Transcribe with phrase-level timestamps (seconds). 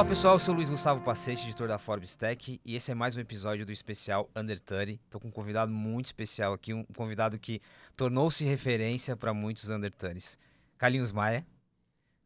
[0.00, 2.94] Olá pessoal, eu sou o Luiz Gustavo Pacete, editor da Forbes Tech, e esse é
[2.94, 4.92] mais um episódio do especial Under 30.
[4.92, 7.60] Estou com um convidado muito especial aqui, um convidado que
[7.98, 10.38] tornou-se referência para muitos Under 30
[10.78, 11.44] Carlinhos Maia,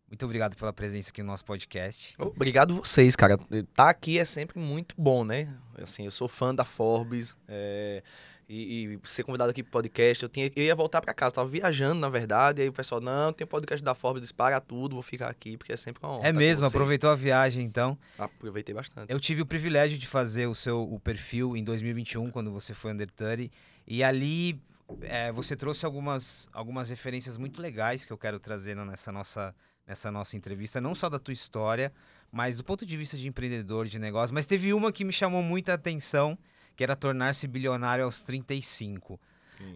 [0.09, 2.15] muito obrigado pela presença aqui no nosso podcast.
[2.17, 3.37] Obrigado vocês, cara.
[3.75, 5.53] Tá aqui é sempre muito bom, né?
[5.77, 8.01] Assim, eu sou fã da Forbes, é,
[8.49, 11.49] e, e, ser convidado aqui pro podcast, eu, tinha, eu ia voltar para casa, tava
[11.49, 15.29] viajando, na verdade, aí o pessoal, não, tem podcast da Forbes, dispara tudo, vou ficar
[15.29, 16.29] aqui, porque é sempre uma honra.
[16.29, 17.99] É mesmo, aproveitou a viagem, então?
[18.19, 19.11] Aproveitei bastante.
[19.11, 22.93] Eu tive o privilégio de fazer o seu o perfil em 2021, quando você foi
[22.93, 23.51] Under 30,
[23.87, 24.61] e ali
[25.03, 29.55] é, você trouxe algumas, algumas referências muito legais que eu quero trazer nessa nossa,
[29.87, 31.93] nessa nossa entrevista, não só da tua história,
[32.31, 35.43] mas do ponto de vista de empreendedor, de negócio, mas teve uma que me chamou
[35.43, 36.37] muita atenção,
[36.77, 39.19] que era tornar-se bilionário aos 35.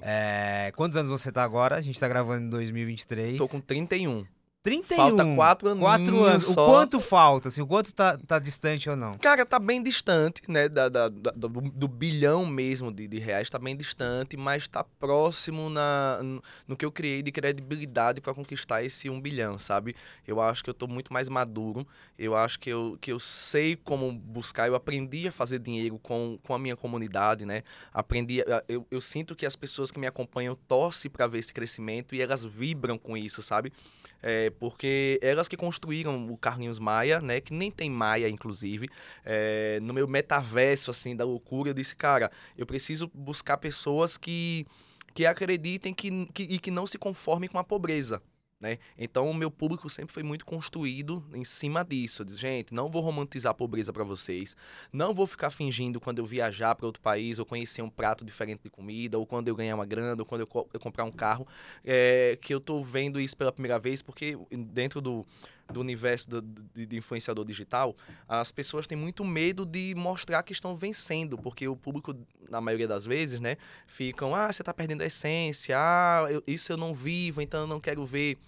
[0.03, 1.77] É, quantos anos você tá agora?
[1.77, 3.39] A gente tá gravando em 2023.
[3.39, 4.27] Tô com 31.
[4.69, 4.97] 31.
[4.97, 5.83] Falta quatro anos.
[5.83, 6.45] Quatro anos.
[6.45, 6.67] Só.
[6.67, 7.49] O quanto falta?
[7.49, 9.15] Assim, o quanto tá, tá distante ou não?
[9.15, 10.69] Cara, tá bem distante, né?
[10.69, 14.85] Da, da, da do, do, bilhão mesmo de, de, reais, tá bem distante, mas tá
[14.85, 19.97] próximo na, no, no que eu criei de credibilidade para conquistar esse um bilhão, sabe?
[20.27, 21.87] Eu acho que eu tô muito mais maduro.
[22.19, 24.69] Eu acho que eu, que eu sei como buscar.
[24.69, 27.63] Eu aprendi a fazer dinheiro com, com a minha comunidade, né?
[27.93, 28.43] Aprendi.
[28.69, 32.21] Eu, eu sinto que as pessoas que me acompanham torcem para ver esse crescimento e
[32.21, 33.73] elas vibram com isso, sabe?
[34.21, 37.41] É, porque elas que construíram o Carlinhos Maia, né?
[37.41, 38.89] Que nem tem Maia, inclusive.
[39.25, 44.67] É, no meu metaverso, assim, da loucura, eu disse, cara, eu preciso buscar pessoas que,
[45.15, 48.21] que acreditem que, que, e que não se conformem com a pobreza.
[48.61, 48.79] Né?
[48.99, 52.25] Então, o meu público sempre foi muito construído em cima disso.
[52.25, 54.57] Diz, gente, não vou romantizar a pobreza para vocês.
[54.93, 58.63] Não vou ficar fingindo quando eu viajar para outro país ou conhecer um prato diferente
[58.65, 61.13] de comida, ou quando eu ganhar uma grana, ou quando eu, co eu comprar um
[61.13, 61.47] carro,
[61.85, 65.25] é, que eu estou vendo isso pela primeira vez, porque dentro do,
[65.73, 67.95] do universo do, de, de, influenciador digital,
[68.27, 72.15] as pessoas têm muito medo de mostrar que estão vencendo, porque o público,
[72.49, 73.57] na maioria das vezes, né,
[73.87, 77.67] ficam, ah, você está perdendo a essência, ah, eu, isso eu não vivo, então eu
[77.67, 78.39] não quero ver.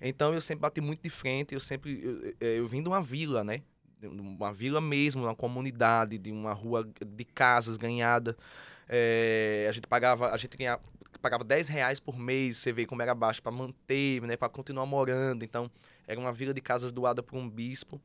[0.00, 3.42] Então eu sempre bati muito de frente, eu sempre, eu, eu, vim de uma vila,
[3.42, 3.62] né,
[4.02, 8.36] uma vila mesmo, uma comunidade, de uma rua de casas ganhada.
[8.88, 10.82] É, a gente pagava, a gente ganhava,
[11.20, 14.86] pagava 10 reais por mês, você vê como era baixo, para manter, né, para continuar
[14.86, 15.44] morando.
[15.44, 15.70] Então,
[16.06, 18.00] era uma vila de casas doada por um bispo.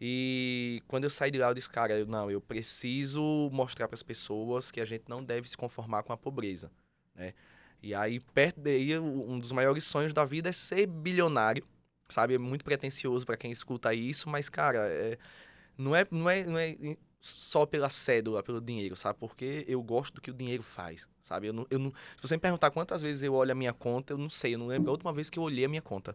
[0.00, 3.94] E quando eu saí de lá, eu disse, cara, eu, não, eu preciso mostrar para
[3.94, 6.70] as pessoas que a gente não deve se conformar com a pobreza,
[7.14, 7.34] né?
[7.82, 11.64] E aí, perto daí, um dos maiores sonhos da vida é ser bilionário,
[12.10, 12.34] sabe?
[12.34, 15.18] É muito pretencioso para quem escuta isso, mas, cara, é,
[15.78, 16.76] não, é, não, é, não é
[17.20, 19.18] só pela cédula, pelo dinheiro, sabe?
[19.18, 21.46] Porque eu gosto do que o dinheiro faz, sabe?
[21.46, 24.12] Eu não, eu não, se você me perguntar quantas vezes eu olho a minha conta,
[24.12, 26.14] eu não sei, eu não lembro a última vez que eu olhei a minha conta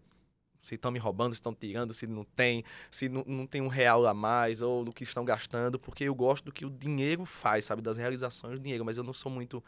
[0.66, 3.68] se estão me roubando, se estão tirando, se não tem, se não, não tem um
[3.68, 7.24] real a mais, ou do que estão gastando, porque eu gosto do que o dinheiro
[7.24, 7.82] faz, sabe?
[7.82, 9.64] Das realizações do dinheiro, mas eu não sou muito.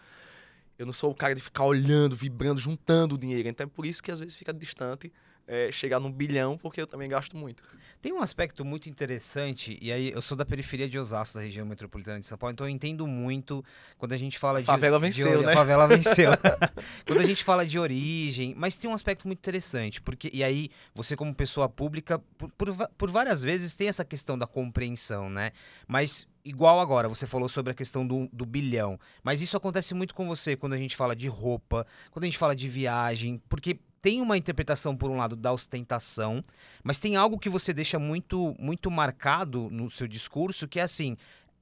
[0.77, 3.47] Eu não sou o cara de ficar olhando, vibrando, juntando o dinheiro.
[3.47, 5.11] Então é por isso que às vezes fica distante
[5.47, 7.63] é, chegar num bilhão, porque eu também gasto muito.
[8.01, 11.65] Tem um aspecto muito interessante, e aí eu sou da periferia de Osasco, da região
[11.65, 13.65] metropolitana de São Paulo, então eu entendo muito
[13.97, 14.67] quando a gente fala a de.
[14.67, 15.53] Favela venceu, de, né?
[15.53, 16.31] Favela venceu.
[17.05, 20.69] quando a gente fala de origem, mas tem um aspecto muito interessante, porque, e aí,
[20.93, 25.51] você, como pessoa pública, por, por, por várias vezes tem essa questão da compreensão, né?
[25.87, 28.97] Mas igual agora, você falou sobre a questão do, do, bilhão.
[29.21, 32.37] Mas isso acontece muito com você quando a gente fala de roupa, quando a gente
[32.37, 36.43] fala de viagem, porque tem uma interpretação, por um lado, da ostentação,
[36.83, 41.17] mas tem algo que você deixa muito, muito marcado no seu discurso, que é assim: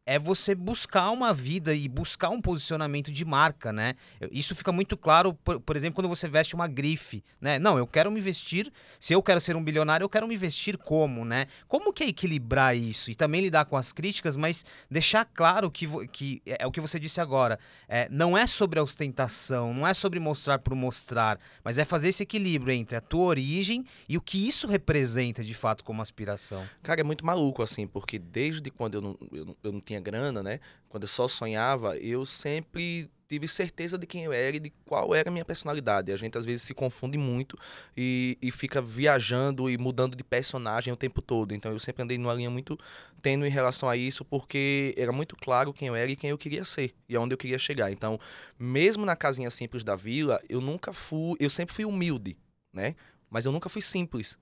[0.06, 3.96] é você buscar uma vida e buscar um posicionamento de marca, né?
[4.32, 7.58] Isso fica muito claro, por, por, exemplo, quando você veste uma grife, né?
[7.58, 10.78] Não, eu quero me vestir, se eu quero ser um bilionário, eu quero me vestir
[10.78, 11.48] como, né?
[11.68, 13.10] Como que é equilibrar isso?
[13.10, 16.80] E também lidar com as críticas, mas deixar claro que, que é, é o que
[16.80, 21.40] você disse agora, é, não é sobre a ostentação, não é sobre mostrar por mostrar,
[21.64, 25.56] mas é fazer esse equilíbrio entre a tua origem e o que isso representa de
[25.56, 26.64] fato como aspiração.
[26.84, 30.02] Cara, é muito maluco, assim, porque desde quando eu não, eu, eu não tinha tinha
[30.02, 30.60] grana, né?
[30.90, 35.16] Quando eu só sonhava, eu sempre tive certeza de quem eu era e de qual
[35.16, 36.12] era a minha personalidade.
[36.12, 37.58] A gente às vezes se confunde muito
[37.98, 41.54] e, e fica viajando e mudando de personagem o tempo todo.
[41.54, 42.78] Então eu sempre andei numa linha muito
[43.22, 46.38] tênue em relação a isso, porque era muito claro quem eu era e quem eu
[46.38, 47.92] queria ser e aonde eu queria chegar.
[47.92, 48.20] Então,
[48.60, 52.38] mesmo na casinha simples da vila, eu nunca fui, eu sempre fui humilde,
[52.72, 52.96] né?
[53.28, 54.38] Mas eu nunca fui simples.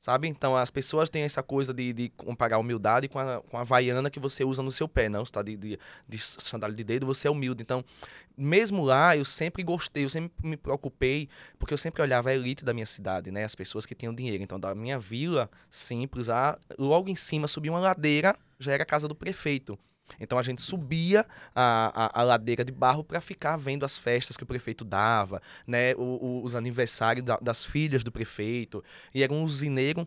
[0.00, 0.28] Sabe?
[0.28, 3.64] Então as pessoas têm essa coisa de, de comparar a humildade com a, com a
[3.64, 5.24] vaiana que você usa no seu pé, não?
[5.24, 5.78] Você tá de, de,
[6.08, 7.62] de sandália de dedo, você é humilde.
[7.62, 7.84] Então,
[8.36, 11.28] mesmo lá, eu sempre gostei, eu sempre me preocupei,
[11.58, 13.44] porque eu sempre olhava a elite da minha cidade, né?
[13.44, 14.42] As pessoas que tinham dinheiro.
[14.42, 18.86] Então, da minha vila simples, a, logo em cima subia uma ladeira, já era a
[18.86, 19.78] casa do prefeito.
[20.20, 24.36] Então a gente subia a, a, a ladeira de barro para ficar vendo as festas
[24.36, 25.94] que o prefeito dava, né?
[25.94, 28.82] O, o, os aniversários da, das filhas do prefeito.
[29.14, 30.06] E era um usineiro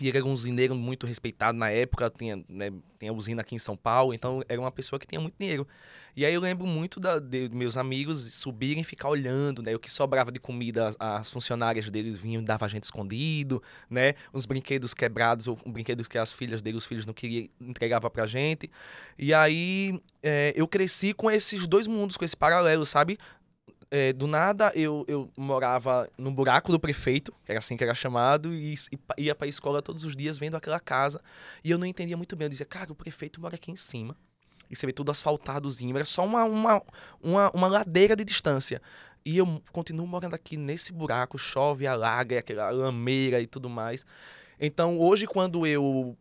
[0.00, 3.58] e ele era um usineiro muito respeitado na época, tinha, né, tinha usina aqui em
[3.58, 5.66] São Paulo, então era uma pessoa que tinha muito dinheiro.
[6.16, 9.74] E aí eu lembro muito da, de meus amigos subirem e ficar olhando, né?
[9.74, 13.62] O que sobrava de comida, as, as funcionárias deles vinham e davam a gente escondido,
[13.90, 14.14] né?
[14.32, 18.26] Os brinquedos quebrados, ou brinquedos que as filhas dele, os filhos não queriam, entregava pra
[18.26, 18.70] gente.
[19.18, 23.18] E aí é, eu cresci com esses dois mundos, com esse paralelo, sabe?
[23.90, 27.94] É, do nada eu, eu morava no buraco do prefeito, que era assim que era
[27.94, 28.74] chamado, e,
[29.18, 31.20] e ia pra escola todos os dias vendo aquela casa.
[31.62, 32.46] E eu não entendia muito bem.
[32.46, 34.16] Eu dizia, cara, o prefeito mora aqui em cima.
[34.70, 35.94] E você vê tudo asfaltadozinho.
[35.96, 36.82] Era só uma, uma,
[37.22, 38.80] uma, uma ladeira de distância.
[39.24, 44.04] E eu continuo morando aqui nesse buraco, chove, alaga, aquela lameira e tudo mais.
[44.60, 46.16] Então, hoje, quando eu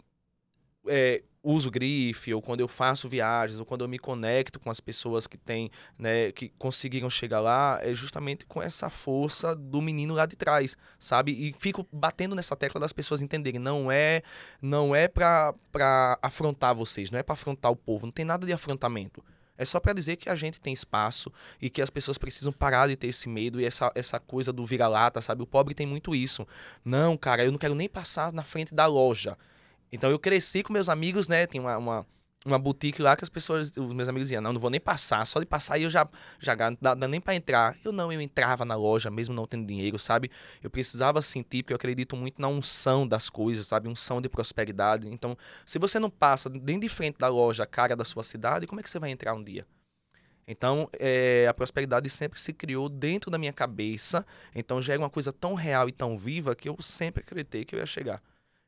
[0.87, 4.79] é, uso grife, ou quando eu faço viagens, ou quando eu me conecto com as
[4.79, 5.69] pessoas que têm,
[5.99, 10.77] né, que conseguiram chegar lá, é justamente com essa força do menino lá de trás,
[10.97, 11.31] sabe?
[11.31, 14.23] E fico batendo nessa tecla das pessoas entenderem, não é,
[14.61, 15.53] não é para
[16.21, 19.23] afrontar vocês, não é para afrontar o povo, não tem nada de afrontamento.
[19.55, 21.31] É só para dizer que a gente tem espaço
[21.61, 24.65] e que as pessoas precisam parar de ter esse medo e essa, essa coisa do
[24.65, 25.43] vira-lata, sabe?
[25.43, 26.47] O pobre tem muito isso.
[26.83, 29.37] Não, cara, eu não quero nem passar na frente da loja.
[29.93, 31.45] Então eu cresci com meus amigos, né?
[31.45, 32.07] Tem uma, uma,
[32.43, 35.23] uma boutique lá que as pessoas, os meus amigos diziam, não, não vou nem passar,
[35.27, 36.09] só de passar eu já,
[36.39, 37.77] já dá, dá nem para entrar.
[37.85, 40.31] Eu não, eu entrava na loja, mesmo não tendo dinheiro, sabe?
[40.63, 43.87] Eu precisava sentir, porque eu acredito muito na unção das coisas, sabe?
[43.87, 45.07] Unção de prosperidade.
[45.07, 48.65] Então, se você não passa dentro de frente da loja, a cara da sua cidade,
[48.65, 49.63] como é que você vai entrar um dia?
[50.47, 54.25] Então, é, a prosperidade sempre se criou dentro da minha cabeça.
[54.55, 57.75] Então, já era uma coisa tão real e tão viva que eu sempre acreditei que
[57.75, 58.19] eu ia chegar.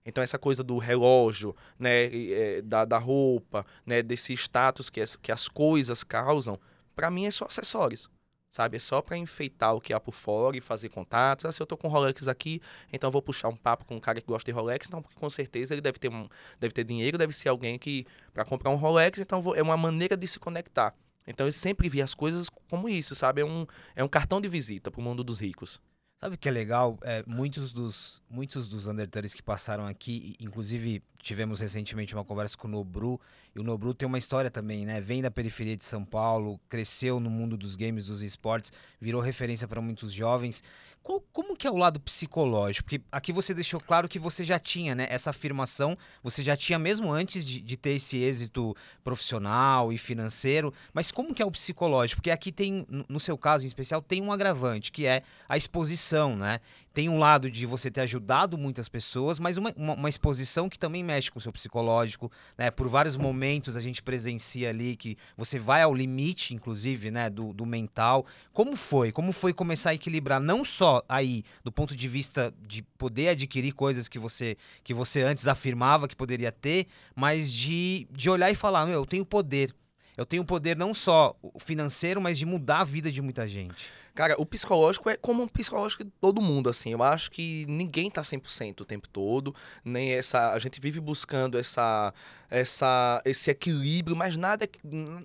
[0.06, 5.16] Então, essa coisa do relógio, né, é, da, da roupa, né, desse status que as,
[5.16, 6.60] que as coisas causam,
[6.96, 8.08] para mim é só acessórios,
[8.52, 8.78] sabe?
[8.78, 11.46] É só para enfeitar o que há por fora e fazer contatos.
[11.46, 12.62] Ah, se eu tô com Rolex aqui,
[12.94, 15.74] então vou puxar um papo com um cara que gosta de Rolex, então com certeza
[15.74, 16.28] ele deve ter, um,
[16.60, 19.76] deve ter dinheiro, deve ser alguém que, para comprar um Rolex, então vou, é uma
[19.76, 20.94] maneira de se conectar.
[21.28, 23.42] Então eu sempre vi as coisas como isso, sabe?
[23.42, 23.66] É um,
[23.96, 25.82] é um cartão de visita pro mundo dos ricos.
[26.22, 26.98] Sabe o que é legal?
[27.04, 32.68] É, muitos dos muitos dos undertales que passaram aqui, inclusive tivemos recentemente uma conversa com
[32.68, 33.20] o Nobru,
[33.54, 35.02] e o Nobru tem uma história também, né?
[35.02, 39.68] Vem da periferia de São Paulo, cresceu no mundo dos games, dos esportes, virou referência
[39.68, 40.64] para muitos jovens.
[41.06, 42.86] Qual, como que é o lado psicológico?
[42.90, 45.06] Porque aqui você deixou claro que você já tinha, né?
[45.08, 50.74] Essa afirmação, você já tinha mesmo antes de, de ter esse êxito profissional e financeiro,
[50.92, 52.22] mas como que é o psicológico?
[52.22, 56.36] Porque aqui tem, no seu caso em especial, tem um agravante, que é a exposição,
[56.36, 56.60] né?
[56.96, 60.80] Tem um lado de você ter ajudado muitas pessoas, mas uma, uma, uma, exposição que
[60.80, 62.72] também mexe com o seu psicológico, né?
[62.72, 67.30] Por vários momentos a gente presencia ali que você vai ao limite, inclusive, né?
[67.30, 68.26] Do, do mental.
[68.54, 69.12] Como foi?
[69.12, 73.74] Como foi começar a equilibrar não só aí do ponto de vista de poder adquirir
[73.74, 78.56] coisas que você que você antes afirmava que poderia ter, mas de, de olhar e
[78.56, 79.76] falar, meu, eu tenho poder.
[80.18, 83.90] Eu tenho poder não só financeiro, mas de mudar a vida de muita gente.
[84.16, 86.94] Cara, o psicológico é como um psicológico de todo mundo, assim.
[86.94, 90.54] Eu acho que ninguém tá 100% o tempo todo, nem essa...
[90.54, 92.14] A gente vive buscando essa,
[92.50, 94.70] essa, esse equilíbrio, mas nada, é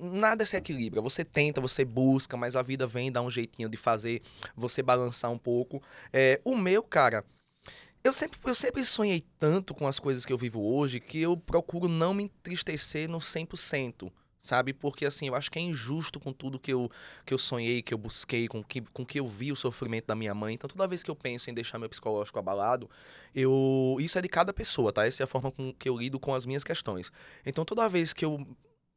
[0.00, 1.00] nada se equilibra.
[1.00, 4.22] Você tenta, você busca, mas a vida vem dar um jeitinho de fazer
[4.56, 5.80] você balançar um pouco.
[6.12, 7.24] É, o meu, cara...
[8.02, 11.36] Eu sempre, eu sempre sonhei tanto com as coisas que eu vivo hoje que eu
[11.36, 14.72] procuro não me entristecer no 100% sabe?
[14.72, 16.90] Porque assim, eu acho que é injusto com tudo que eu,
[17.24, 20.14] que eu sonhei, que eu busquei, com que, com que eu vi o sofrimento da
[20.14, 20.54] minha mãe.
[20.54, 22.88] Então, toda vez que eu penso em deixar meu psicológico abalado,
[23.34, 25.06] eu isso é de cada pessoa, tá?
[25.06, 27.12] Essa é a forma com que eu lido com as minhas questões.
[27.44, 28.46] Então, toda vez que eu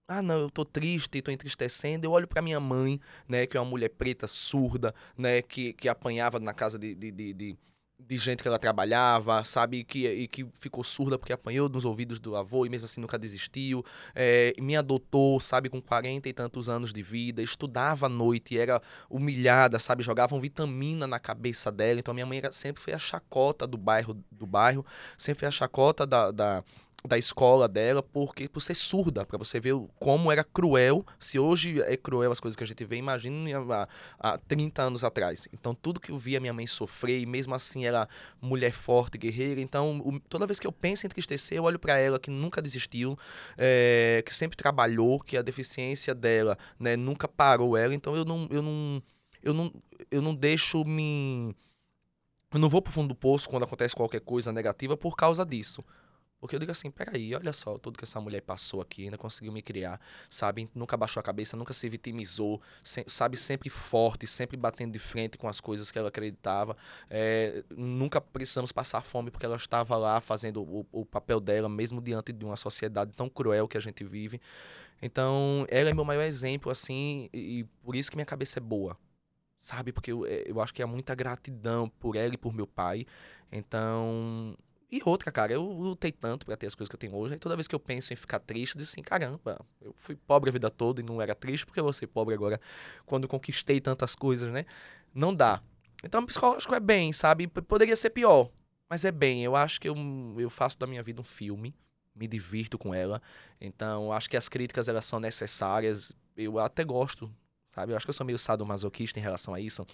[0.07, 2.05] ah, não, eu tô triste, tô entristecendo.
[2.05, 5.87] Eu olho para minha mãe, né, que é uma mulher preta, surda, né, que, que
[5.87, 7.57] apanhava na casa de, de, de, de
[8.07, 11.85] de gente que ela trabalhava, sabe, e que, e que ficou surda porque apanhou nos
[11.85, 13.83] ouvidos do avô e mesmo assim nunca desistiu.
[14.13, 18.81] É, me adotou, sabe, com 40 e tantos anos de vida, estudava à noite, era
[19.09, 21.99] humilhada, sabe, jogavam vitamina na cabeça dela.
[21.99, 24.85] Então minha mãe era, sempre foi a chacota do bairro, do bairro,
[25.17, 26.63] sempre foi a chacota da, da
[27.05, 31.05] da escola dela porque por ser surda, para você ver como era cruel.
[31.19, 33.87] Se hoje é cruel as coisas que a gente vê, imagine há,
[34.19, 35.47] há 30 anos atrás.
[35.51, 38.07] Então, tudo que eu via minha mãe sofrer, e mesmo assim ela
[38.41, 39.59] mulher forte, guerreira.
[39.59, 42.61] Então, o, toda vez que eu penso em entristecer, eu olho para ela que nunca
[42.61, 43.17] desistiu,
[43.57, 47.93] é, que sempre trabalhou, que a deficiência dela né, nunca parou ela.
[47.93, 49.03] Então, eu não, eu não,
[49.41, 49.73] eu não,
[50.09, 51.53] eu não deixo me.
[52.53, 55.83] Eu não vou pro fundo do poço quando acontece qualquer coisa negativa por causa disso.
[56.43, 59.53] Porque eu digo assim, peraí, olha só, tudo que essa mulher passou aqui, ainda conseguiu
[59.53, 59.97] me criar,
[60.29, 60.69] sabe?
[60.75, 63.37] Nunca baixou a cabeça, nunca se vitimizou, se, sabe?
[63.37, 66.75] Sempre forte, sempre batendo de frente com as coisas que ela acreditava.
[67.09, 72.01] É, nunca precisamos passar fome porque ela estava lá fazendo o, o, papel dela, mesmo
[72.01, 74.41] diante de uma sociedade tão cruel que a gente vive.
[75.01, 78.61] Então, ela é meu maior exemplo, assim, e, e por isso que minha cabeça é
[78.61, 78.97] boa,
[79.57, 79.93] sabe?
[79.93, 83.05] Porque eu, é, eu acho que há muita gratidão por ela e por meu pai.
[83.49, 84.57] Então,
[84.93, 87.33] e outra, cara, eu lutei tanto para ter as coisas que eu tenho hoje.
[87.33, 90.15] E toda vez que eu penso em ficar triste, eu digo assim: caramba, eu fui
[90.15, 92.61] pobre a vida toda e não era triste, porque eu vou ser pobre agora
[93.03, 94.67] quando conquistei tantas coisas, né?
[95.11, 95.63] Não dá.
[96.03, 97.47] Então, psicológico é bem, sabe?
[97.47, 98.51] Poderia ser pior,
[98.87, 99.43] mas é bem.
[99.43, 99.95] Eu acho que eu,
[100.37, 101.75] eu faço da minha vida um filme,
[102.15, 103.19] me divirto com ela.
[103.59, 106.15] Então, acho que as críticas elas são necessárias.
[106.37, 107.33] Eu até gosto
[107.73, 107.91] sabe?
[107.91, 109.85] Eu acho que eu sou meio sadomasoquista em relação a isso.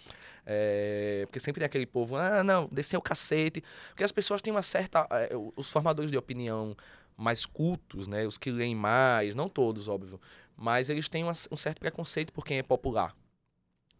[0.45, 3.63] É, porque sempre tem aquele povo, ah, não, descer o cacete.
[3.89, 5.07] Porque as pessoas têm uma certa.
[5.12, 6.75] É, os formadores de opinião
[7.15, 8.25] mais cultos, né?
[8.25, 10.19] Os que leem mais, não todos, óbvio.
[10.55, 13.15] Mas eles têm uma, um certo preconceito por quem é popular.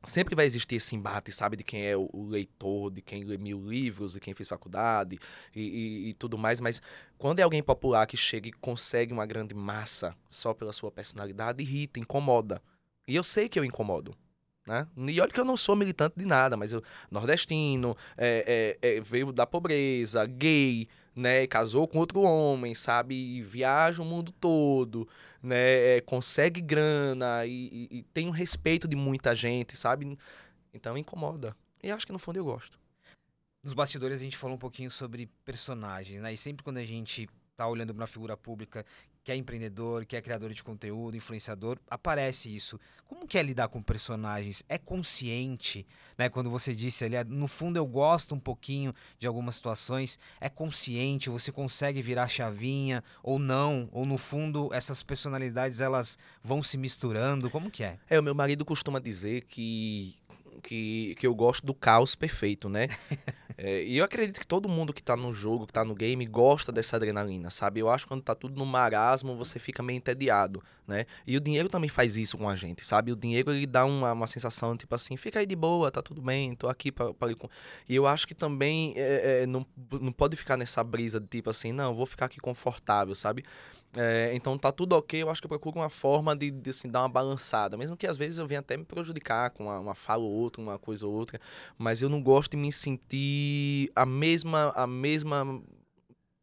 [0.06, 3.38] Sempre vai existir esse embate, sabe, de quem é o, o leitor, de quem lê
[3.38, 5.20] mil livros, de quem fez faculdade
[5.54, 6.62] e, e, e, tudo mais.
[6.62, 6.82] Mas
[7.18, 11.62] quando é alguém popular que chega e consegue uma grande massa só pela sua personalidade,
[11.62, 12.62] irrita, incomoda.
[13.10, 14.16] E eu sei que eu incomodo.
[14.68, 14.88] Né?
[14.96, 19.02] E olha que eu não sou militante de nada, mas eu, nordestino, é, é, é,
[19.02, 21.48] veio da pobreza, gay, né?
[21.48, 23.16] Casou com outro homem, sabe?
[23.16, 25.08] E viaja o mundo todo,
[25.42, 25.98] né?
[25.98, 30.16] É, consegue grana e, e, e tem um respeito de muita gente, sabe?
[30.72, 31.58] Então incomoda.
[31.82, 32.78] E acho que no fundo eu gosto.
[33.64, 36.32] Nos bastidores a gente falou um pouquinho sobre personagens, né?
[36.32, 38.86] E sempre quando a gente tá olhando para uma figura pública
[39.30, 42.80] que é empreendedor, que é criador de conteúdo, influenciador, aparece isso.
[43.08, 44.64] Como que é lidar com personagens?
[44.68, 45.86] É consciente,
[46.18, 46.30] né?
[46.30, 51.30] Quando você disse ali, no fundo eu gosto um pouquinho de algumas situações, é consciente,
[51.30, 57.52] você consegue virar chavinha ou não, ou no fundo essas personalidades elas vão se misturando,
[57.52, 58.00] como que é?
[58.10, 60.19] É, o meu marido costuma dizer que
[60.60, 62.88] que, que eu gosto do caos perfeito, né?
[63.58, 66.26] é, e eu acredito que todo mundo que tá no jogo, que tá no game,
[66.26, 67.80] gosta dessa adrenalina, sabe?
[67.80, 71.06] Eu acho que quando tá tudo no marasmo, você fica meio entediado, né?
[71.26, 73.12] E o dinheiro também faz isso com a gente, sabe?
[73.12, 76.22] O dinheiro, ele dá uma, uma sensação, tipo assim, fica aí de boa, tá tudo
[76.22, 77.14] bem, tô aqui para
[77.88, 79.66] E eu acho que também é, é, não,
[80.00, 83.44] não pode ficar nessa brisa de tipo assim, não, vou ficar aqui confortável, sabe?
[83.98, 86.90] É, então tá tudo ok, eu acho que eu procuro uma forma de, de assim,
[86.90, 87.76] dar uma balançada.
[87.76, 90.62] Mesmo que às vezes eu venha até me prejudicar com uma, uma fala ou outra,
[90.62, 91.40] uma coisa ou outra.
[91.78, 95.62] Mas eu não gosto de me sentir a mesma, a mesma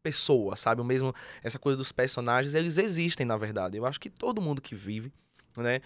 [0.03, 0.81] pessoa, sabe?
[0.81, 3.77] O mesmo, essa coisa dos personagens, eles existem na verdade.
[3.77, 5.11] Eu acho que todo mundo que vive,
[5.55, 5.81] né,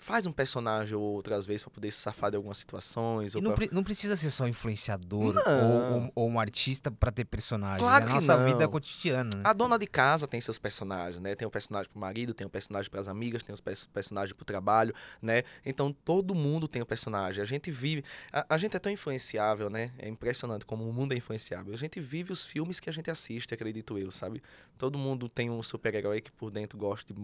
[0.00, 3.34] faz um personagem ou outras vezes para poder se safar de algumas situações.
[3.34, 3.54] Não, pra...
[3.54, 7.82] pre não, precisa ser só influenciador ou, ou, ou, um artista para ter personagens.
[7.82, 8.46] Claro é a nossa não.
[8.46, 9.30] vida cotidiana.
[9.34, 9.42] Né?
[9.44, 11.34] A dona de casa tem seus personagens, né?
[11.34, 13.60] Tem o um personagem pro marido, tem o um personagem para as amigas, tem os
[13.60, 15.42] um personagens pro trabalho, né?
[15.66, 17.42] Então todo mundo tem um personagem.
[17.42, 18.04] A gente vive.
[18.32, 19.90] A, a, gente é tão influenciável, né?
[19.98, 21.74] É impressionante como o mundo é influenciável.
[21.74, 24.40] A gente vive os filmes que a gente assiste, acredito eu, sabe?
[24.78, 27.20] Todo mundo tem um super-herói que por dentro gosta de,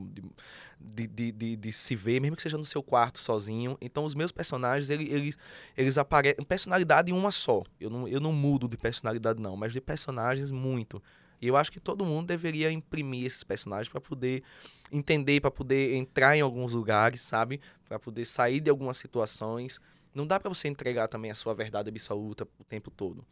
[0.81, 3.77] de, de, de, de se ver, mesmo que seja no seu quarto sozinho.
[3.81, 5.39] Então os meus personagens, eles, eles,
[5.77, 6.45] eles aparecem.
[6.45, 7.63] Personalidade uma só.
[7.81, 11.03] Eu não, eu não mudo de personalidade, não, mas de personagens muito.
[11.41, 14.43] E eu acho que todo mundo deveria imprimir esses personagens para poder
[14.91, 17.61] entender, para poder entrar em alguns lugares, sabe?
[17.87, 19.81] Para poder sair de algumas situações.
[20.15, 23.27] Não dá para você entregar também a sua verdade absoluta o tempo todo.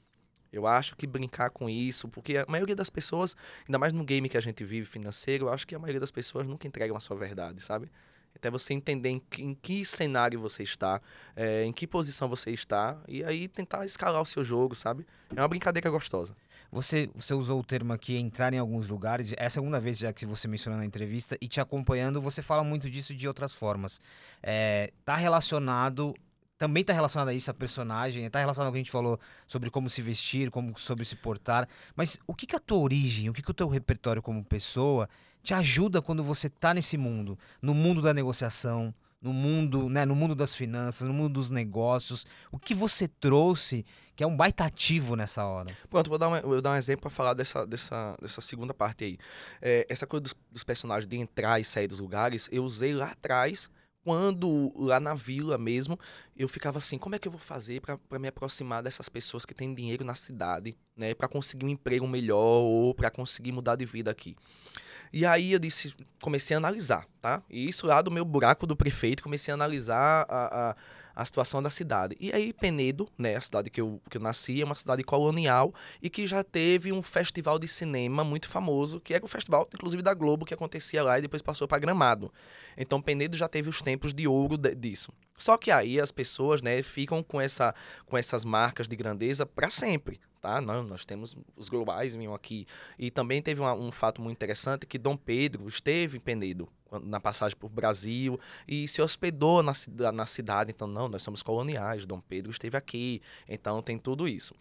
[0.53, 3.35] Eu acho que brincar com isso, porque a maioria das pessoas,
[3.67, 6.11] ainda mais no game que a gente vive financeiro, eu acho que a maioria das
[6.11, 7.91] pessoas nunca entregam a sua verdade, sabe?
[8.35, 11.01] Até você entender em que, em que cenário você está,
[11.37, 15.07] é, em que posição você está, e aí tentar escalar o seu jogo, sabe?
[15.35, 16.35] É uma brincadeira gostosa.
[16.73, 19.35] Você, você usou o termo aqui, entrar em alguns lugares.
[19.37, 21.37] É a segunda vez já que você mencionou na entrevista.
[21.39, 24.01] E te acompanhando, você fala muito disso de outras formas.
[24.43, 26.15] É, tá relacionado
[26.62, 29.69] também está relacionado a isso, a personagem, está relacionado ao que a gente falou sobre
[29.69, 31.69] como se vestir, como sobre se portar.
[31.97, 35.09] Mas o que, que a tua origem, o que, que o teu repertório como pessoa
[35.42, 40.14] te ajuda quando você está nesse mundo, no mundo da negociação, no mundo, né, no
[40.14, 42.25] mundo das finanças, no mundo dos negócios.
[42.52, 45.76] O que você trouxe que é um baita ativo nessa hora?
[45.90, 49.02] Pronto, vou dar um, vou dar um exemplo para falar dessa, dessa, dessa segunda parte
[49.02, 49.19] aí.
[49.61, 53.07] É, essa coisa dos, dos personagens de entrar e sair dos lugares, eu usei lá
[53.07, 53.69] atrás
[54.05, 55.99] quando lá na vila mesmo,
[56.37, 59.55] eu ficava assim, como é que eu vou fazer para me aproximar dessas pessoas que
[59.55, 63.85] têm dinheiro na cidade, né, para conseguir um emprego melhor ou para conseguir mudar de
[63.85, 64.37] vida aqui.
[65.12, 67.42] E aí eu disse, comecei a analisar, tá?
[67.50, 70.76] E isso lá do meu buraco do prefeito, comecei a analisar a, a,
[71.14, 72.16] a situação da cidade.
[72.19, 75.75] E aí Penedo, né, a cidade que eu, que eu nasci, é uma cidade colonial
[76.00, 80.02] e que já teve um festival de cinema muito famoso, que era o festival, inclusive,
[80.02, 82.33] da Globo, que acontecia lá e depois passou para Gramado.
[82.75, 85.12] Então Penedo já teve os tempos de ouro de, disso.
[85.37, 87.75] Só que aí as pessoas, né, ficam com, essa,
[88.07, 90.61] com essas marcas de grandeza para sempre, tá?
[90.61, 92.67] Nós temos os globais vinham aqui.
[92.99, 96.69] E também teve uma, um fato muito interessante que Dom Pedro esteve em Penedo
[97.05, 99.73] na passagem por Brasil e se hospedou na,
[100.13, 100.73] na cidade.
[100.75, 103.23] Então, não, nós somos coloniais, Dom Pedro esteve aqui.
[103.49, 104.55] Então, tem tudo isso.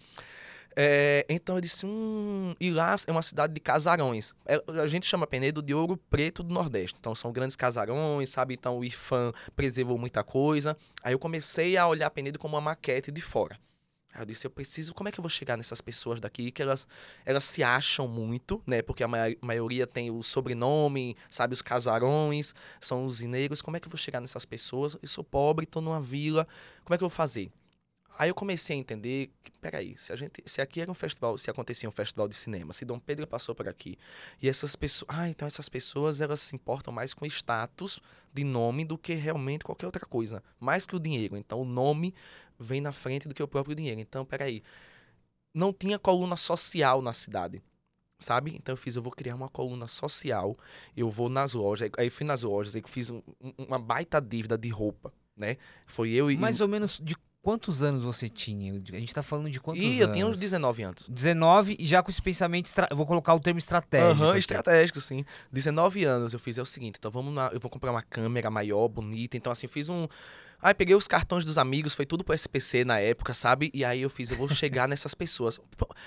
[0.74, 4.34] É, então eu disse, hum, e lá é uma cidade de casarões.
[4.46, 6.96] É, a gente chama Penedo de Ouro Preto do Nordeste.
[6.98, 8.54] Então são grandes casarões, sabe?
[8.54, 10.78] Então o IFAM preservou muita coisa.
[11.04, 13.60] Aí eu comecei a olhar Penedo como uma maquete de fora.
[14.13, 16.62] Aí eu disse, eu preciso, como é que eu vou chegar nessas pessoas daqui que
[16.62, 16.88] elas,
[17.25, 18.82] elas se acham muito, né?
[18.82, 19.08] Porque a
[19.41, 23.62] maioria tem o sobrenome, sabe, os casarões, são os negros.
[23.62, 24.98] Como é que eu vou chegar nessas pessoas?
[25.01, 26.48] Eu sou pobre, estou numa vila,
[26.84, 27.51] como é que eu vou fazer?
[28.22, 31.36] Aí eu comecei a entender que, peraí, se, a gente, se aqui era um festival,
[31.39, 33.98] se acontecia um festival de cinema, se Dom Pedro passou por aqui,
[34.39, 35.10] e essas pessoas.
[35.10, 38.00] Ah, então essas pessoas elas se importam mais com status
[38.32, 40.44] de nome do que realmente qualquer outra coisa.
[40.60, 41.36] Mais que o dinheiro.
[41.36, 42.13] Então o nome
[42.62, 44.00] vem na frente do que o próprio dinheiro.
[44.00, 44.63] Então, peraí.
[45.53, 47.62] Não tinha coluna social na cidade
[48.22, 48.56] sabe?
[48.56, 50.56] Então eu fiz, eu vou criar uma coluna social,
[50.96, 53.22] eu vou nas lojas, aí fui nas lojas, aí fiz um,
[53.58, 55.58] uma baita dívida de roupa, né?
[55.86, 56.38] Foi eu e...
[56.38, 58.72] Mais ou menos de Quantos anos você tinha?
[58.72, 60.00] A gente tá falando de quantos Ih, anos?
[60.00, 61.10] eu tinha uns 19 anos.
[61.10, 62.88] 19 e já com esse pensamento, estra...
[62.92, 64.22] eu vou colocar o termo estratégico.
[64.22, 65.26] Aham, uhum, estratégico, sim.
[65.52, 68.52] 19 anos eu fiz é o seguinte, então vamos lá, eu vou comprar uma câmera
[68.52, 70.08] maior, bonita, então assim, fiz um...
[70.62, 73.72] Aí peguei os cartões dos amigos, foi tudo pro SPC na época, sabe?
[73.74, 75.60] E aí eu fiz, eu vou chegar nessas pessoas.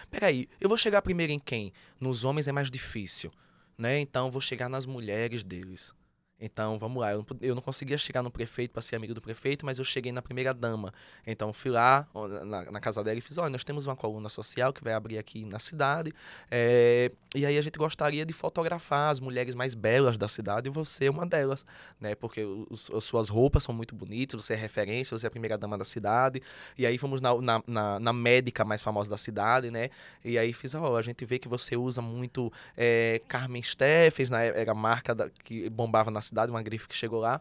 [0.09, 1.73] Peraí, eu vou chegar primeiro em quem?
[1.99, 3.33] Nos homens é mais difícil,
[3.77, 3.99] né?
[3.99, 5.93] Então eu vou chegar nas mulheres deles.
[6.41, 7.13] Então, vamos lá.
[7.13, 9.85] Eu não, eu não conseguia chegar no prefeito para ser amigo do prefeito, mas eu
[9.85, 10.93] cheguei na primeira dama.
[11.27, 12.07] Então, fui lá
[12.45, 15.19] na, na casa dela e fiz: olha, nós temos uma coluna social que vai abrir
[15.19, 16.13] aqui na cidade.
[16.51, 20.71] É, e aí a gente gostaria de fotografar as mulheres mais belas da cidade e
[20.71, 21.67] você é uma delas,
[22.01, 22.15] né?
[22.15, 25.59] Porque os, as suas roupas são muito bonitas, você é referência, você é a primeira
[25.59, 26.41] dama da cidade.
[26.79, 29.91] E aí fomos na, na, na, na médica mais famosa da cidade, né?
[30.25, 34.49] E aí fiz: olha, a gente vê que você usa muito é, Carmen Steffens, né?
[34.49, 37.41] Era a marca da, que bombava na cidade, uma grife que chegou lá.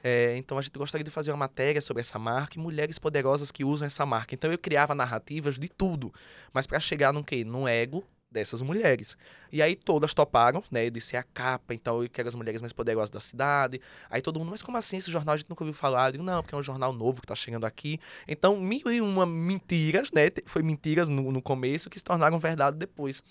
[0.00, 3.50] É, então a gente gostaria de fazer uma matéria sobre essa marca e mulheres poderosas
[3.50, 4.32] que usam essa marca.
[4.34, 6.12] Então eu criava narrativas de tudo,
[6.52, 7.42] mas para chegar no quê?
[7.42, 9.16] No ego dessas mulheres.
[9.50, 10.86] E aí todas toparam, né?
[10.86, 13.80] Eu disse é a capa, então eu quero as mulheres mais poderosas da cidade.
[14.10, 16.08] Aí todo mundo, mas como assim esse jornal a gente nunca ouviu falar?
[16.08, 17.98] Eu digo, não, porque é um jornal novo que tá chegando aqui.
[18.26, 20.30] Então, mil e uma mentiras, né?
[20.46, 23.22] Foi mentiras no, no começo que se tornaram verdade depois.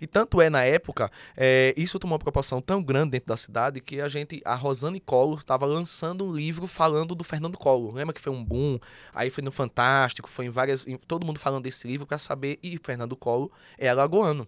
[0.00, 3.80] E tanto é na época, é, isso tomou uma proporção tão grande dentro da cidade
[3.80, 7.94] que a gente, a Rosane Collor, estava lançando um livro falando do Fernando Collor.
[7.94, 8.78] Lembra que foi um boom?
[9.14, 10.86] Aí foi no Fantástico, foi em várias.
[10.86, 12.58] Em, todo mundo falando desse livro para saber.
[12.62, 14.46] E Fernando Collor é alagoano.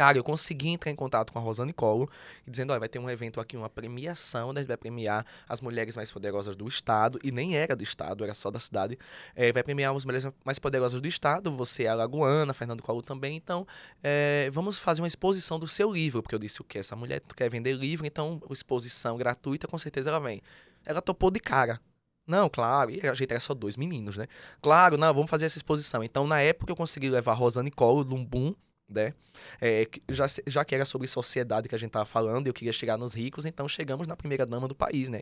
[0.00, 2.08] Cara, eu consegui entrar em contato com a Rosane Collor
[2.46, 4.64] e dizendo, olha, vai ter um evento aqui, uma premiação, né?
[4.64, 8.50] vai premiar as mulheres mais poderosas do estado, e nem era do estado, era só
[8.50, 8.98] da cidade.
[9.36, 13.36] É, vai premiar as mulheres mais poderosas do estado, você é alagoana, Fernando Collor também,
[13.36, 13.66] então
[14.02, 16.78] é, vamos fazer uma exposição do seu livro, porque eu disse o que?
[16.78, 20.40] Essa mulher quer vender livro, então exposição gratuita, com certeza ela vem.
[20.82, 21.78] Ela topou de cara.
[22.26, 24.26] Não, claro, e a gente era só dois meninos, né?
[24.62, 26.02] Claro, não, vamos fazer essa exposição.
[26.02, 28.54] Então, na época, eu consegui levar a Rosane Collor, num boom,
[28.90, 29.14] né?
[29.60, 32.96] É, já, já que era sobre sociedade que a gente estava falando, eu queria chegar
[32.96, 35.20] nos ricos, então chegamos na primeira dama do país, né?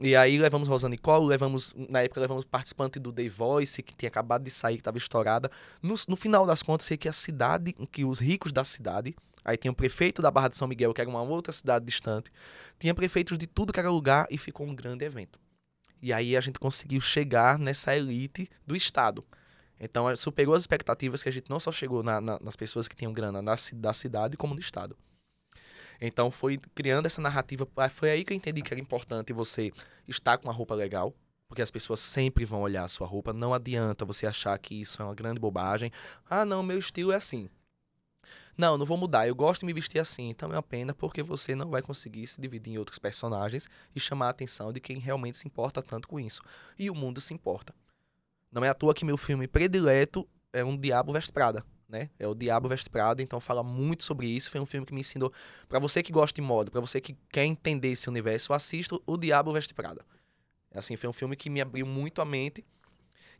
[0.00, 4.08] E aí levamos Rosane Collor, levamos, na época levamos participante do The Voice, que tinha
[4.08, 5.48] acabado de sair, que estava estourada.
[5.80, 9.56] No, no final das contas, sei que a cidade, que os ricos da cidade, aí
[9.56, 12.32] tinha o prefeito da Barra de São Miguel, que era uma outra cidade distante,
[12.78, 15.38] tinha prefeitos de tudo que era lugar e ficou um grande evento.
[16.02, 19.24] E aí a gente conseguiu chegar nessa elite do Estado.
[19.78, 22.96] Então, superou as expectativas que a gente não só chegou na, na, nas pessoas que
[22.96, 24.96] tinham grana na, da cidade, como no estado.
[26.00, 27.66] Então, foi criando essa narrativa.
[27.76, 29.72] Ah, foi aí que eu entendi que era importante você
[30.06, 31.14] estar com uma roupa legal,
[31.48, 33.32] porque as pessoas sempre vão olhar a sua roupa.
[33.32, 35.90] Não adianta você achar que isso é uma grande bobagem.
[36.28, 37.48] Ah, não, meu estilo é assim.
[38.56, 39.26] Não, não vou mudar.
[39.26, 40.30] Eu gosto de me vestir assim.
[40.30, 44.00] Então é uma pena porque você não vai conseguir se dividir em outros personagens e
[44.00, 46.40] chamar a atenção de quem realmente se importa tanto com isso.
[46.78, 47.74] E o mundo se importa.
[48.54, 51.64] Não é à toa que meu filme predileto é um Diabo Veste Prada.
[51.88, 52.08] Né?
[52.20, 54.48] É o Diabo Veste Prada, então fala muito sobre isso.
[54.48, 55.32] Foi um filme que me ensinou.
[55.68, 59.16] Para você que gosta de moda, para você que quer entender esse universo, assista o
[59.16, 60.04] Diabo Veste Prada.
[60.72, 62.64] Assim, foi um filme que me abriu muito a mente.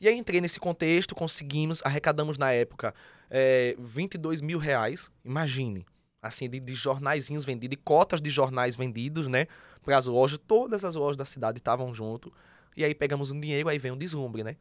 [0.01, 2.93] E aí entrei nesse contexto, conseguimos, arrecadamos na época
[3.31, 5.87] é, 22 mil reais, imagine,
[6.21, 9.47] assim, de, de jornaizinhos vendidos, de cotas de jornais vendidos, né,
[9.83, 12.33] para as lojas, todas as lojas da cidade estavam junto,
[12.77, 14.57] e aí pegamos um dinheiro, aí vem um deslumbre, né,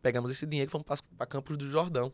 [0.00, 2.12] pegamos esse dinheiro e fomos para Campos do Jordão.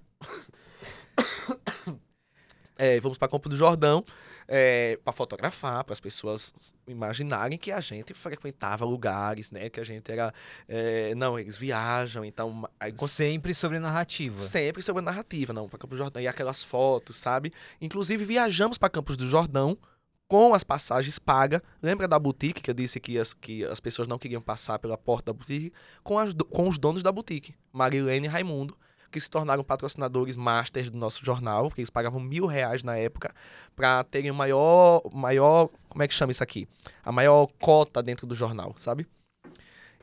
[2.77, 4.05] É, vamos para Campo do Jordão
[4.49, 9.68] é, para fotografar, para as pessoas imaginarem que a gente frequentava lugares, né?
[9.68, 10.35] Que a gente era.
[10.68, 12.68] É, não, eles viajam, então.
[13.07, 14.37] Sempre sobre narrativa.
[14.37, 16.23] Sempre sobre narrativa, não, para Campos do Jordão.
[16.23, 17.53] E aquelas fotos, sabe?
[17.81, 19.79] Inclusive, viajamos para Campos do Jordão
[20.28, 21.60] com as passagens pagas.
[21.82, 24.96] Lembra da boutique que eu disse que as, que as pessoas não queriam passar pela
[24.96, 25.72] porta da boutique?
[26.02, 28.76] Com, as, com os donos da boutique, Marilene e Raimundo
[29.14, 33.32] que se tornaram patrocinadores masters do nosso jornal, porque eles pagavam mil reais na época
[33.76, 36.66] para terem maior, maior, como é que chama isso aqui?
[37.04, 39.06] A maior cota dentro do jornal, sabe?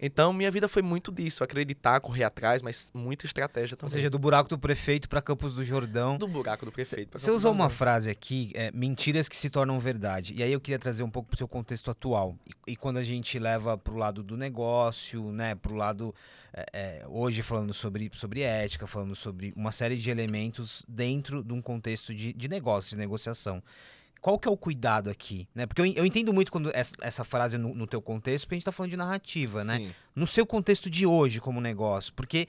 [0.01, 3.91] Então, minha vida foi muito disso, acreditar, correr atrás, mas muita estratégia também.
[3.91, 6.17] Ou seja, do buraco do prefeito para Campos do Jordão.
[6.17, 9.79] Do buraco do prefeito para Você usou uma frase aqui, é, mentiras que se tornam
[9.79, 10.33] verdade.
[10.35, 12.35] E aí eu queria trazer um pouco para o seu contexto atual.
[12.47, 16.15] E, e, quando a gente leva para o lado do negócio, né, para o lado,
[16.51, 21.53] é, é, hoje falando sobre, sobre ética, falando sobre uma série de elementos dentro de
[21.53, 23.61] um contexto de, de negócio, de negociação
[24.21, 25.65] qual que é o cuidado aqui, né?
[25.65, 28.57] Porque eu, eu entendo muito quando essa, essa frase no, no, teu contexto, porque a
[28.57, 29.79] gente está falando de narrativa, né?
[29.79, 29.85] Sim.
[29.87, 29.95] né?
[30.15, 32.47] No seu contexto de hoje como negócio, porque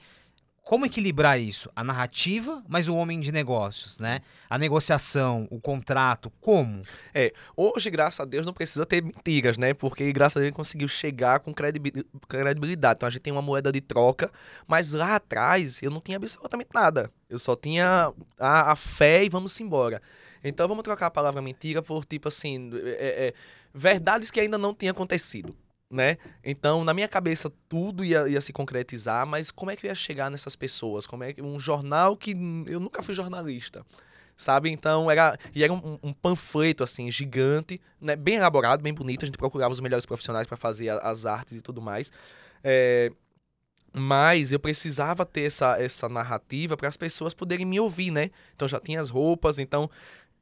[0.63, 1.69] como equilibrar isso?
[1.75, 4.21] A narrativa, mas o homem de negócios, né?
[4.49, 6.83] A negociação, o contrato, como?
[7.13, 9.73] É, hoje, graças a Deus, não precisa ter mentiras, né?
[9.73, 12.97] Porque, graças a Deus, conseguiu chegar com credibilidade.
[12.97, 14.31] Então, a gente tem uma moeda de troca,
[14.65, 17.11] mas lá atrás eu não tinha absolutamente nada.
[17.29, 20.01] Eu só tinha a, a fé e vamos embora.
[20.43, 23.33] Então vamos trocar a palavra mentira por tipo assim, é, é,
[23.73, 25.55] verdades que ainda não tinham acontecido.
[25.89, 26.17] Né?
[26.43, 29.95] Então, na minha cabeça, tudo ia, ia se concretizar, mas como é que eu ia
[29.95, 31.05] chegar nessas pessoas?
[31.05, 32.31] Como é que um jornal que
[32.65, 33.85] eu nunca fui jornalista,
[34.35, 34.71] sabe?
[34.71, 38.15] Então era e era um, um, panfleto assim gigante, né?
[38.15, 39.23] Bem elaborado, bem bonito.
[39.23, 42.11] A gente procurava os melhores profissionais para fazer as artes e tudo mais.
[42.63, 43.11] É,
[43.93, 48.31] mas eu precisava ter essa, essa narrativa para as pessoas poderem me ouvir, né?
[48.55, 49.87] Então já tinha as roupas, então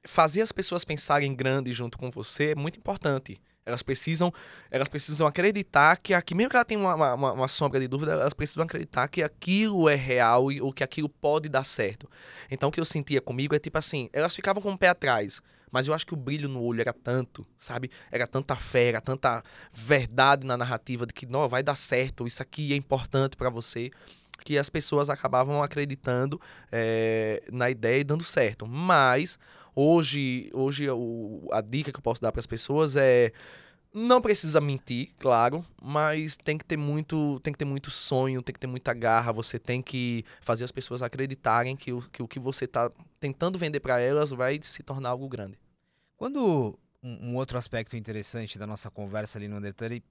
[0.03, 3.39] fazer as pessoas pensarem grande junto com você é muito importante.
[3.63, 4.33] Elas precisam,
[4.71, 8.13] elas precisam acreditar que aqui, mesmo que ela tenha uma, uma, uma, sombra de dúvida,
[8.13, 12.09] elas precisam acreditar que aquilo é real e, ou que aquilo pode dar certo.
[12.49, 15.41] Então o que eu sentia comigo é tipo assim, elas ficavam com o pé atrás,
[15.71, 17.91] mas eu acho que o brilho no olho era tanto, sabe?
[18.11, 22.41] Era tanta fé, era tanta verdade na narrativa de que não vai dar certo, isso
[22.41, 23.91] aqui é importante para você
[24.43, 28.67] que as pessoas acabavam acreditando é, na ideia e dando certo.
[28.67, 29.39] Mas
[29.75, 33.31] Hoje, hoje o, a dica que eu posso dar para as pessoas é
[33.93, 38.53] não precisa mentir, claro, mas tem que ter muito, tem que ter muito sonho, tem
[38.53, 42.27] que ter muita garra, você tem que fazer as pessoas acreditarem que o que, o
[42.27, 45.59] que você está tentando vender para elas vai se tornar algo grande.
[46.15, 50.03] Quando um, um, outro aspecto interessante da nossa conversa ali no Undertale,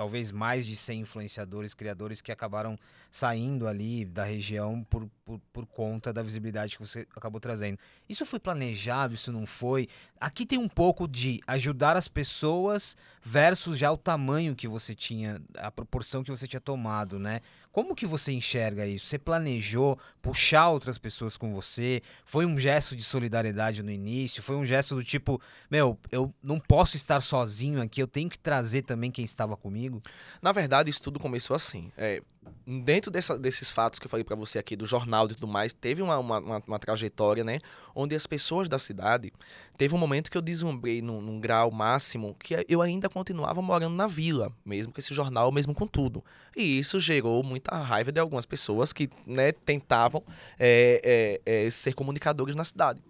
[0.00, 2.78] talvez mais de 100 influenciadores, criadores que acabaram
[3.10, 7.78] saindo ali da região por, por, por, conta da visibilidade que você acabou trazendo.
[8.08, 9.88] Isso foi planejado, isso não foi?
[10.18, 15.38] Aqui tem um pouco de ajudar as pessoas versus já o tamanho que você tinha,
[15.58, 17.42] a proporção que você tinha tomado, né?
[17.72, 19.06] Como que você enxerga isso?
[19.06, 22.02] Você planejou puxar outras pessoas com você?
[22.24, 24.42] Foi um gesto de solidariedade no início?
[24.42, 28.38] Foi um gesto do tipo, meu, eu não posso estar sozinho aqui, eu tenho que
[28.38, 30.02] trazer também quem estava comigo?
[30.42, 31.92] Na verdade, isso tudo começou assim.
[31.96, 32.20] É,
[32.66, 35.72] dentro dessa, desses fatos que eu falei para você aqui do jornal e tudo mais,
[35.72, 37.60] teve uma, uma, uma, uma, trajetória, né?
[37.94, 39.32] Onde as pessoas da cidade.
[39.76, 43.94] Teve um momento que eu deslumbrei num, num, grau máximo que eu ainda continuava morando
[43.94, 46.24] na vila, mesmo com esse jornal, mesmo com tudo.
[46.56, 50.22] E isso gerou muita raiva de algumas pessoas que né, tentavam
[50.58, 53.02] é, é, é, ser comunicadores na cidade.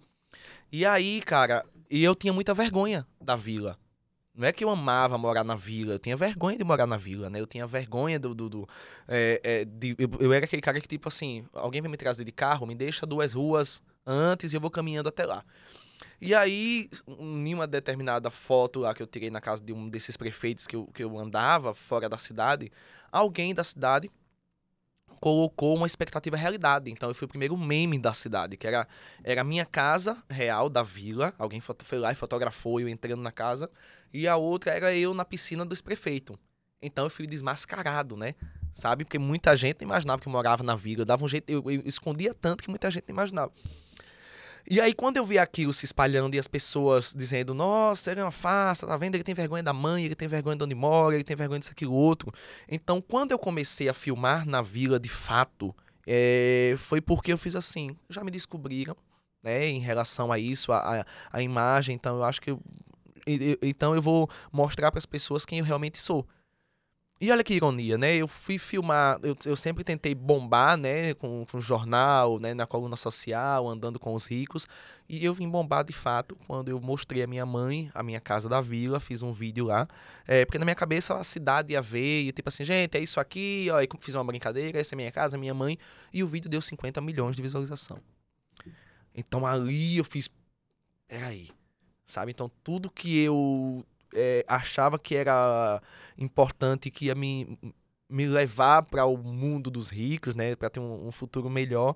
[0.71, 3.77] E aí, cara, e eu tinha muita vergonha da vila.
[4.33, 7.29] Não é que eu amava morar na vila, eu tinha vergonha de morar na vila,
[7.29, 7.39] né?
[7.39, 8.33] Eu tinha vergonha do.
[8.33, 8.69] do, do
[9.07, 12.23] é, é, de, eu, eu, era aquele cara que, tipo assim, alguém vem me trazer
[12.23, 15.43] de carro, me deixa duas ruas antes e eu vou caminhando até lá.
[16.19, 16.89] E aí,
[17.19, 20.75] em uma determinada foto lá que eu tirei na casa de um desses prefeitos que
[20.75, 22.71] eu, que eu andava fora da cidade,
[23.11, 24.09] alguém da cidade
[25.21, 26.89] colocou uma expectativa realidade.
[26.89, 28.87] Então eu fui o primeiro meme da cidade, que era,
[29.23, 31.31] era a minha casa real da vila.
[31.37, 33.69] Alguém foi lá e fotografou eu entrando na casa.
[34.11, 36.37] E a outra era eu na piscina do prefeito.
[36.81, 38.33] Então eu fui desmascarado, né?
[38.73, 39.05] Sabe?
[39.05, 41.03] Porque muita gente imaginava que eu morava na vila.
[41.03, 43.51] Eu dava um jeito, eu, eu escondia tanto que muita gente imaginava.
[44.69, 48.23] E aí, quando eu vi aquilo se espalhando e as pessoas dizendo, nossa, ele é
[48.23, 49.15] uma farsa, tá vendo?
[49.15, 51.71] Ele tem vergonha da mãe, ele tem vergonha de onde mora, ele tem vergonha disso,
[51.71, 52.31] aquilo, outro.
[52.69, 55.75] Então, quando eu comecei a filmar na vila de fato,
[56.07, 58.95] é, foi porque eu fiz assim, já me descobriram,
[59.43, 62.61] né, em relação a isso, a, a, a imagem, então eu acho que eu,
[63.61, 66.27] então eu vou mostrar para as pessoas quem eu realmente sou.
[67.21, 68.15] E olha que ironia, né?
[68.15, 71.13] Eu fui filmar, eu, eu sempre tentei bombar, né?
[71.13, 72.55] Com, com jornal, né?
[72.55, 74.67] Na coluna social, andando com os ricos.
[75.07, 78.49] E eu vim bombar de fato quando eu mostrei a minha mãe, a minha casa
[78.49, 79.87] da vila, fiz um vídeo lá.
[80.27, 83.19] É, porque na minha cabeça a cidade ia ver, e tipo assim, gente, é isso
[83.19, 83.77] aqui, ó.
[83.99, 85.77] Fiz uma brincadeira, essa é minha casa, minha mãe.
[86.11, 87.99] E o vídeo deu 50 milhões de visualização.
[89.13, 90.27] Então ali eu fiz.
[91.07, 91.51] Peraí.
[92.03, 92.31] Sabe?
[92.31, 95.81] Então tudo que eu é, achava que era
[96.17, 97.57] importante, que ia me,
[98.09, 101.95] me levar para o mundo dos ricos, né, para ter um, um, futuro melhor,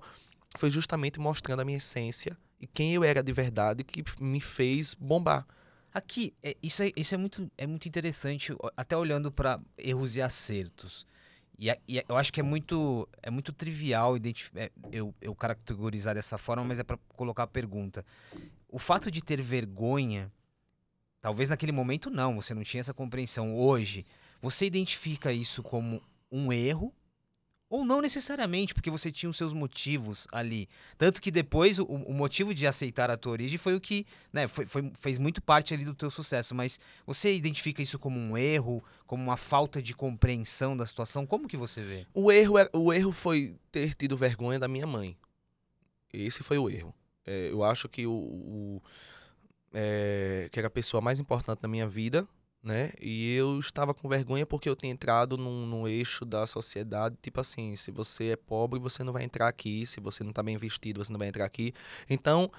[0.56, 4.94] foi justamente mostrando a minha essência e quem eu era de verdade que me fez
[4.94, 5.46] bombar.
[5.92, 10.22] Aqui, é, isso, é, isso é, muito, é muito interessante, até olhando para erros e
[10.22, 11.06] acertos.
[11.58, 16.36] E, e, eu acho que é muito, é muito trivial é, eu, eu categorizar dessa
[16.36, 18.04] forma, mas é para colocar a pergunta.
[18.68, 20.30] O fato de ter vergonha
[21.26, 23.52] Talvez naquele momento não, você não tinha essa compreensão.
[23.52, 24.06] Hoje,
[24.40, 26.94] você identifica isso como um erro
[27.68, 30.68] ou não necessariamente, porque você tinha os seus motivos ali.
[30.96, 34.46] Tanto que depois o, o motivo de aceitar a tua origem foi o que né,
[34.46, 36.54] foi, foi, fez muito parte ali do teu sucesso.
[36.54, 41.26] Mas você identifica isso como um erro, como uma falta de compreensão da situação?
[41.26, 42.06] Como que você vê?
[42.14, 45.16] O erro, é, o erro foi ter tido vergonha da minha mãe.
[46.12, 46.94] Esse foi o erro.
[47.26, 48.82] É, eu acho que o, o
[49.72, 52.26] é, que era a pessoa mais importante na minha vida,
[52.66, 52.90] né?
[53.00, 57.40] E eu estava com vergonha porque eu tinha entrado num, num, eixo da sociedade, tipo
[57.40, 60.56] assim, se você é pobre, você não vai entrar aqui, se você não está bem
[60.56, 61.72] vestido, você não vai entrar aqui.
[62.10, 62.50] Então,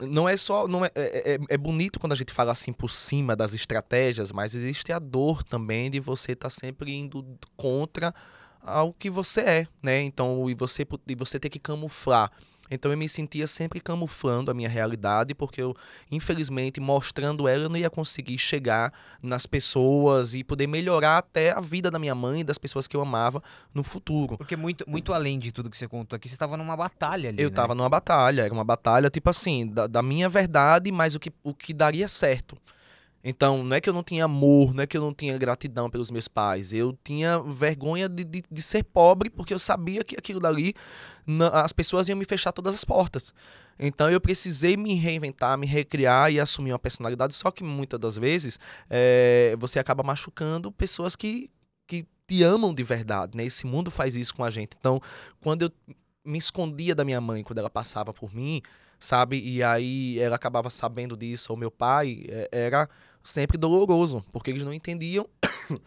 [0.00, 0.66] não é só.
[0.66, 4.32] Não é, é, é, é bonito quando a gente fala assim por cima das estratégias,
[4.32, 7.22] mas existe a dor também de você estar tá sempre indo
[7.54, 8.14] contra
[8.62, 10.00] ao que você é, né?
[10.00, 12.32] Então, e você, e você ter que camuflar
[12.70, 15.74] então eu me sentia sempre camuflando a minha realidade, porque eu,
[16.10, 21.60] infelizmente, mostrando ela, eu não ia conseguir chegar nas pessoas e poder melhorar até a
[21.60, 23.42] vida da minha mãe e das pessoas que eu amava
[23.74, 24.38] no futuro.
[24.38, 27.42] Porque muito, muito além de tudo que você contou aqui, você estava numa batalha ali.
[27.42, 27.78] Eu estava né?
[27.78, 31.52] numa batalha, era uma batalha, tipo assim, da, da minha verdade, mas o que, o
[31.52, 32.56] que daria certo.
[33.22, 35.90] Então, não é que eu não tinha amor, não é que eu não tinha gratidão
[35.90, 36.72] pelos meus pais.
[36.72, 40.74] Eu tinha vergonha de, de, de ser pobre, porque eu sabia que aquilo dali,
[41.52, 43.34] as pessoas iam me fechar todas as portas.
[43.78, 47.34] Então, eu precisei me reinventar, me recriar e assumir uma personalidade.
[47.34, 51.50] Só que muitas das vezes, é, você acaba machucando pessoas que,
[51.86, 53.36] que te amam de verdade.
[53.36, 53.44] Né?
[53.44, 54.76] Esse mundo faz isso com a gente.
[54.78, 54.98] Então,
[55.42, 55.72] quando eu
[56.24, 58.62] me escondia da minha mãe, quando ela passava por mim,
[58.98, 59.40] sabe?
[59.40, 62.88] E aí ela acabava sabendo disso, ou meu pai, é, era
[63.22, 65.28] sempre doloroso, porque eles não entendiam.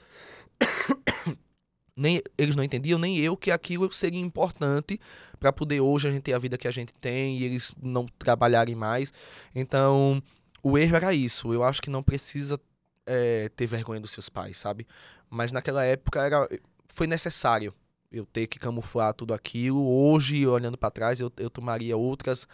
[1.95, 4.99] nem eles não entendiam, nem eu, que aquilo seria importante
[5.39, 8.05] para poder hoje a gente ter a vida que a gente tem e eles não
[8.17, 9.13] trabalharem mais.
[9.53, 10.21] Então,
[10.61, 11.53] o erro era isso.
[11.53, 12.59] Eu acho que não precisa
[13.05, 14.87] é, ter vergonha dos seus pais, sabe?
[15.29, 16.47] Mas naquela época era,
[16.87, 17.73] foi necessário
[18.11, 19.85] eu ter que camuflar tudo aquilo.
[19.85, 22.47] Hoje, olhando para trás, eu, eu tomaria outras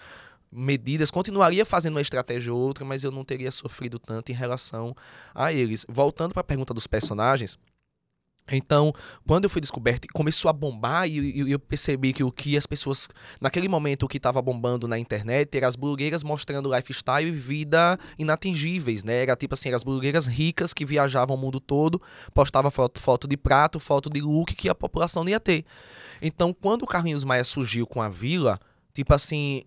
[0.52, 4.96] medidas, continuaria fazendo uma estratégia ou outra, mas eu não teria sofrido tanto em relação
[5.34, 5.86] a eles.
[5.88, 7.58] Voltando para a pergunta dos personagens,
[8.52, 8.94] então,
[9.28, 12.66] quando eu fui descoberto, começou a bombar e, e, eu percebi que o que as
[12.66, 13.08] pessoas,
[13.40, 17.98] naquele momento, o que estava bombando na internet era as blogueiras mostrando lifestyle e vida
[18.18, 19.24] inatingíveis, né?
[19.24, 22.02] Era tipo assim, as blogueiras ricas que viajavam o mundo todo,
[22.34, 25.66] postava foto, foto de prato, foto de look que a população não ia ter.
[26.22, 28.60] Então, quando o Carlinhos Maia surgiu com a vila,
[28.94, 29.64] tipo assim,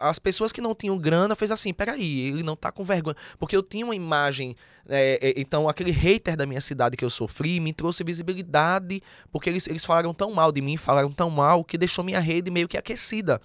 [0.00, 3.16] as pessoas que não tinham grana fez assim, peraí, ele não tá com vergonha.
[3.38, 4.54] Porque eu tinha uma imagem.
[4.88, 9.50] É, é, então, aquele hater da minha cidade que eu sofri me trouxe visibilidade, porque
[9.50, 12.68] eles, eles falaram tão mal de mim, falaram tão mal, que deixou minha rede meio
[12.68, 13.40] que aquecida.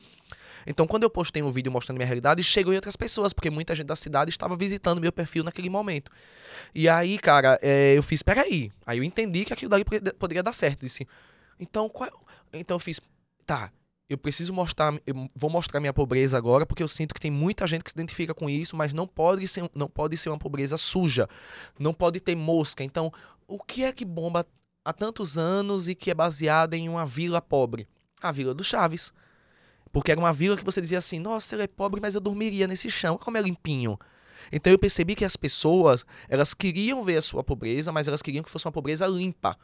[0.66, 3.76] Então, quando eu postei um vídeo mostrando minha realidade, chegou em outras pessoas, porque muita
[3.76, 6.12] gente da cidade estava visitando meu perfil naquele momento.
[6.74, 8.72] E aí, cara, é, eu fiz, peraí.
[8.86, 9.84] Aí eu entendi que aquilo dali
[10.18, 10.82] poderia dar certo.
[10.82, 11.08] Disse,
[11.60, 12.10] então, qual...
[12.54, 13.02] É então eu fiz,
[13.46, 13.72] tá,
[14.14, 17.66] eu preciso mostrar, eu vou mostrar minha pobreza agora, porque eu sinto que tem muita
[17.68, 20.78] gente que se identifica com isso, mas não pode ser, não pode ser uma pobreza
[20.78, 21.28] suja,
[21.80, 22.84] não pode ter mosca.
[22.84, 23.12] Então,
[23.48, 24.46] o que é que bomba
[24.84, 27.88] há tantos anos e que é baseada em uma vila pobre?
[28.22, 29.14] A Vila do Chaves.
[29.92, 32.68] Porque era uma vila que você dizia assim: nossa, ele é pobre, mas eu dormiria
[32.68, 33.18] nesse chão.
[33.18, 34.00] Como é limpinho.
[34.52, 38.44] Então eu percebi que as pessoas, elas queriam ver a sua pobreza, mas elas queriam
[38.44, 39.58] que fosse uma pobreza limpa.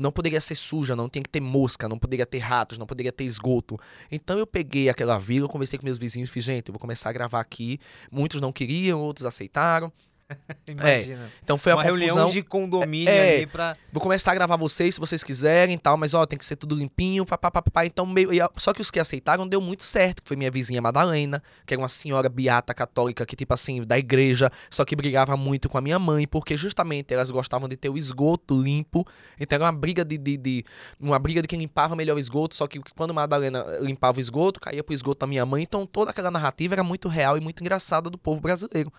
[0.00, 3.12] Não poderia ser suja, não tinha que ter mosca, não poderia ter ratos, não poderia
[3.12, 3.78] ter esgoto.
[4.10, 7.10] Então eu peguei aquela vila, conversei com meus vizinhos e fiz, gente, eu vou começar
[7.10, 7.78] a gravar aqui.
[8.10, 9.92] Muitos não queriam, outros aceitaram.
[10.66, 11.24] Imagina.
[11.24, 11.28] É.
[11.42, 12.06] Então foi uma a confusão.
[12.06, 13.36] reunião de condomínio É.
[13.36, 13.76] ali pra.
[13.92, 16.56] Vou começar a gravar vocês se vocês quiserem e tal, mas ó, tem que ser
[16.56, 17.84] tudo limpinho, papapá.
[17.84, 18.30] Então, meio.
[18.56, 21.80] Só que os que aceitaram deu muito certo, que foi minha vizinha Madalena, que era
[21.80, 25.80] uma senhora beata católica, que, tipo assim, da igreja, só que brigava muito com a
[25.80, 29.06] minha mãe, porque justamente elas gostavam de ter o esgoto limpo.
[29.38, 30.16] Então era uma briga de.
[30.16, 30.64] de, de-
[31.00, 34.60] uma briga de quem limpava melhor o esgoto, só que quando Madalena limpava o esgoto,
[34.60, 35.62] caía pro esgoto da minha mãe.
[35.62, 38.92] Então toda aquela narrativa era muito real e muito engraçada do povo brasileiro.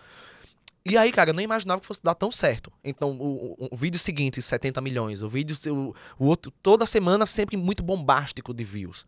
[0.84, 2.72] E aí, cara, eu nem imaginava que fosse dar tão certo.
[2.82, 5.22] Então, o, o- o vídeo seguinte, 70 milhões.
[5.22, 9.06] O vídeo, o, o outro, toda semana, sempre muito bombástico de views.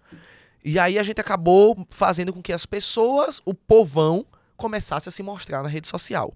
[0.64, 4.24] E aí a gente acabou fazendo com que as pessoas, o povão,
[4.56, 6.32] começasse a se mostrar na rede social.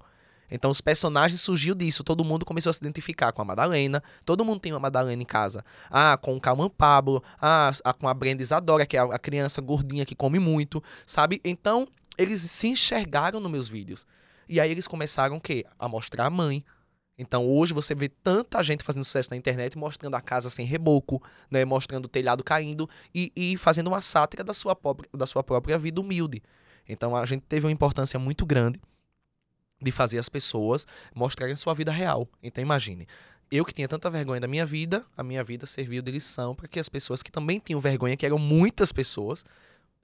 [0.51, 2.03] Então, os personagens surgiu disso.
[2.03, 4.03] Todo mundo começou a se identificar com a Madalena.
[4.25, 5.65] Todo mundo tem uma Madalena em casa.
[5.91, 7.23] Ah, com o Calman Pablo.
[7.41, 7.71] Ah,
[8.01, 11.41] com a Brenda Isadora, que é a criança gordinha que come muito, sabe?
[11.45, 14.07] Então, eles se enxergaram nos meus vídeos.
[14.49, 15.65] E aí eles começaram o quê?
[15.79, 16.65] A mostrar a mãe.
[17.19, 21.23] Então hoje você vê tanta gente fazendo sucesso na internet, mostrando a casa sem reboco,
[21.51, 21.65] né?
[21.65, 25.79] Mostrando o telhado caindo e, e fazendo uma sátira da sua, própria, da sua própria
[25.79, 26.43] vida humilde.
[26.89, 28.81] Então a gente teve uma importância muito grande
[29.81, 32.29] de fazer as pessoas mostrarem sua vida real.
[32.43, 33.07] Então imagine,
[33.51, 36.69] eu que tinha tanta vergonha da minha vida, a minha vida serviu de lição para
[36.69, 39.45] que as pessoas que também tinham vergonha, que eram muitas pessoas,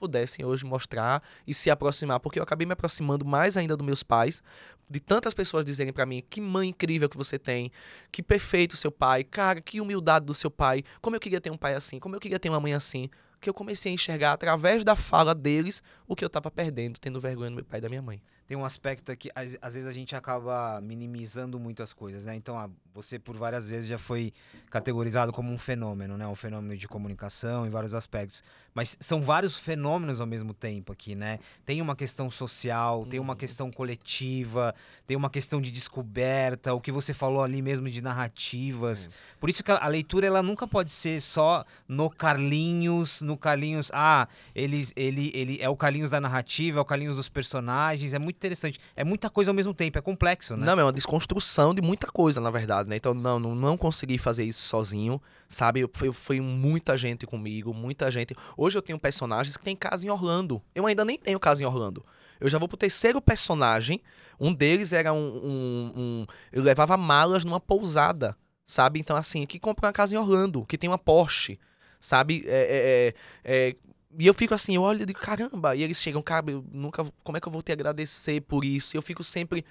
[0.05, 4.03] pudessem hoje mostrar e se aproximar, porque eu acabei me aproximando mais ainda dos meus
[4.03, 4.43] pais,
[4.89, 7.73] de tantas pessoas dizerem pra mim que mãe incrível que você tem,
[8.13, 11.57] que perfeito seu pai, cara, que humildade do seu pai, como eu queria ter um
[11.57, 13.09] pai assim, como eu queria ter uma mãe assim,
[13.41, 17.19] que eu comecei a enxergar através da fala deles o que eu tava perdendo, tendo
[17.19, 18.21] vergonha do meu pai e da minha mãe.
[18.47, 22.37] Tem um aspecto aqui, às, às vezes a gente acaba minimizando muito as coisas, né?
[22.37, 24.33] Então, ah, você por várias vezes já foi
[24.71, 26.27] categorizado como um fenômeno, né?
[26.27, 28.43] Um fenômeno de comunicação em vários aspectos.
[28.75, 31.39] Mas são vários fenômenos ao mesmo tempo aqui, né?
[31.65, 34.75] Tem uma questão social, tem uma questão coletiva,
[35.07, 39.09] tem uma questão de descoberta, o que você falou ali mesmo de narrativas.
[39.41, 43.91] Por isso que a, a leitura ela nunca pode ser só no Carlinhos, no Carlinhos,
[43.95, 48.19] ah, ele, ele, ele é o Carlinhos da narrativa, é o Carlinhos dos personagens, é
[48.19, 48.79] muito interessante.
[48.95, 50.67] É muita coisa ao mesmo tempo, é complexo, né?
[50.67, 52.97] Não, é uma desconstrução de muita coisa, na verdade, né?
[52.97, 55.89] Então, não, não, não consegui fazer isso sozinho, sabe?
[55.93, 58.35] Foi, foi muita gente comigo, muita gente.
[58.57, 60.63] Hoje eu tenho personagens que tem casa em Orlando.
[60.75, 62.05] Eu ainda nem tenho casa em Orlando.
[62.41, 64.01] Eu já vou pro terceiro personagem.
[64.39, 65.17] Um deles era um.
[65.19, 69.01] um, um eu levava malas numa pousada, sabe?
[69.01, 71.59] Então, assim, que compra uma casa em Orlando, que tem uma Porsche,
[72.01, 72.45] sabe?
[72.47, 73.77] É, é, é, é,
[74.19, 75.75] e eu fico assim, eu olho e digo, caramba.
[75.75, 77.05] E eles chegam, cara, eu nunca.
[77.23, 78.97] Como é que eu vou te agradecer por isso?
[78.97, 79.65] E eu fico sempre.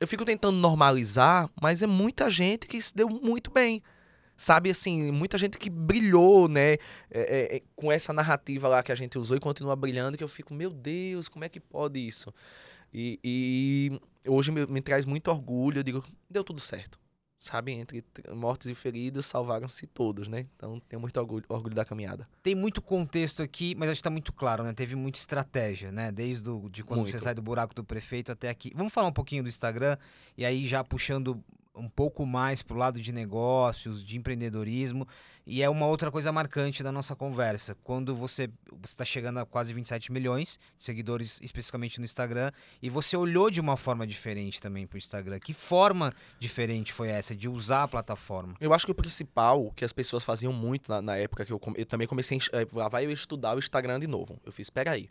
[0.00, 3.82] Eu fico tentando normalizar, mas é muita gente que se deu muito bem.
[4.36, 8.92] Sabe, assim, muita gente que brilhou, né, é, é, é, com essa narrativa lá que
[8.92, 12.06] a gente usou e continua brilhando, que eu fico, meu Deus, como é que pode
[12.06, 12.30] isso?
[12.92, 16.98] E, e hoje me, me traz muito orgulho, eu digo, deu tudo certo.
[17.38, 20.46] Sabe, entre tr- mortos e feridos, salvaram-se todos, né?
[20.56, 22.26] Então, tenho muito orgulho, orgulho da caminhada.
[22.42, 24.72] Tem muito contexto aqui, mas acho que tá muito claro, né?
[24.72, 26.10] Teve muita estratégia, né?
[26.10, 27.22] Desde o, de quando você Muito.
[27.22, 28.72] sai do buraco do prefeito até aqui.
[28.74, 29.96] Vamos falar um pouquinho do Instagram
[30.36, 31.40] e aí já puxando
[31.74, 35.06] um pouco mais pro lado de negócios, de empreendedorismo.
[35.46, 37.76] E é uma outra coisa marcante da nossa conversa.
[37.84, 38.50] Quando você
[38.84, 42.50] está chegando a quase 27 milhões de seguidores, especificamente no Instagram,
[42.82, 45.38] e você olhou de uma forma diferente também pro Instagram.
[45.38, 48.56] Que forma diferente foi essa de usar a plataforma?
[48.60, 51.60] Eu acho que o principal que as pessoas faziam muito na, na época que eu,
[51.76, 54.40] eu também comecei a eh, vai eu estudar o Instagram de novo.
[54.44, 55.08] Eu fiz, peraí.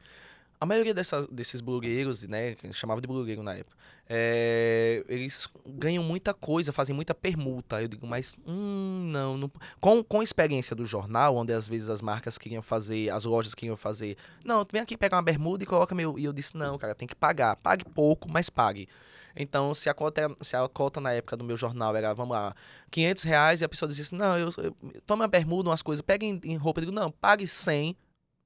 [0.60, 3.76] A maioria dessas, desses blogueiros, né, que chamava de blogueiro na época,
[4.08, 7.82] eh, eles ganham muita coisa, fazem muita permuta.
[7.82, 9.52] Eu digo, mas, hum, não, não.
[9.80, 13.54] Com, com a experiência do jornal, onde às vezes as marcas queriam fazer, as lojas
[13.56, 16.18] queriam fazer, não, vem aqui pegar uma bermuda e coloca meu.
[16.18, 17.56] E eu disse, não, cara, tem que pagar.
[17.58, 18.88] Pague pouco, mas pague.
[19.36, 22.36] Então, se a cota, é- se a cota na época do meu jornal era, vamos
[22.36, 22.56] lá,
[22.90, 26.02] 500 reais, e a pessoa dizia assim, não, eu, eu tome uma bermuda, umas coisas,
[26.02, 26.80] pegue em, roupa.
[26.80, 27.98] Eu digo, não, pague 100,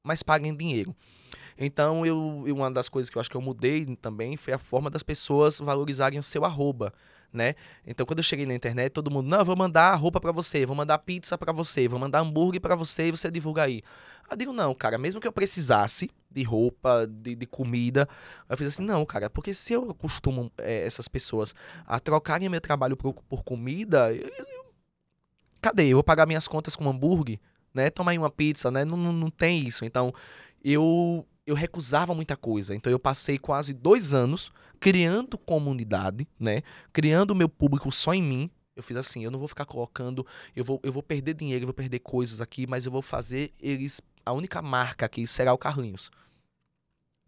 [0.04, 0.95] mas pague em dinheiro.
[1.62, 4.58] Então, eu, eu- uma das coisas que eu acho que eu mudei também foi a
[4.58, 6.93] forma das pessoas valorizarem o seu arroba,
[7.34, 7.54] né?
[7.86, 10.65] Então, quando eu cheguei na internet, todo mundo, não, eu vou mandar roupa pra você,
[10.65, 13.84] vou mandar pizza pra você, vou mandar hambúrguer pra você e você divulga aí.
[14.32, 18.08] Eu digo, não, cara, mesmo que eu precisasse de roupa, de, de comida,
[18.48, 21.54] eu fiz assim, não, cara, porque se eu acostumo eh, essas pessoas
[21.86, 24.30] a trocarem meu trabalho por, por comida, eu,
[25.62, 25.88] cadê?
[25.88, 27.39] Eu vou pagar minhas contas com hambúrguer,
[27.74, 27.89] né?
[27.89, 28.86] Toma aí uma pizza, né?
[28.86, 29.86] Não, não, não tem isso.
[29.86, 30.14] Então,
[30.64, 32.76] eu, eu recusava muita coisa.
[32.76, 36.62] Então, eu passei quase dois anos criando comunidade, né?
[36.93, 38.52] Criando meu público só em mim.
[38.76, 40.26] Eu fiz assim, eu não vou ficar colocando,
[40.56, 43.52] eu vou, eu vou perder dinheiro, eu vou perder coisas aqui, mas eu vou fazer
[43.60, 44.00] eles.
[44.26, 46.12] A única marca aqui será o Carlinhos.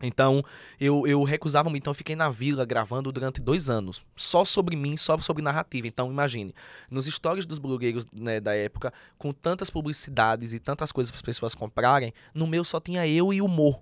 [0.03, 0.43] Então,
[0.79, 1.81] eu, eu recusava muito.
[1.83, 4.05] Então, eu fiquei na vila gravando durante dois anos.
[4.15, 5.87] Só sobre mim, só sobre narrativa.
[5.87, 6.53] Então, imagine,
[6.91, 11.23] nos stories dos blogueiros né, da época, com tantas publicidades e tantas coisas para as
[11.23, 13.81] pessoas comprarem, no meu só tinha eu e humor.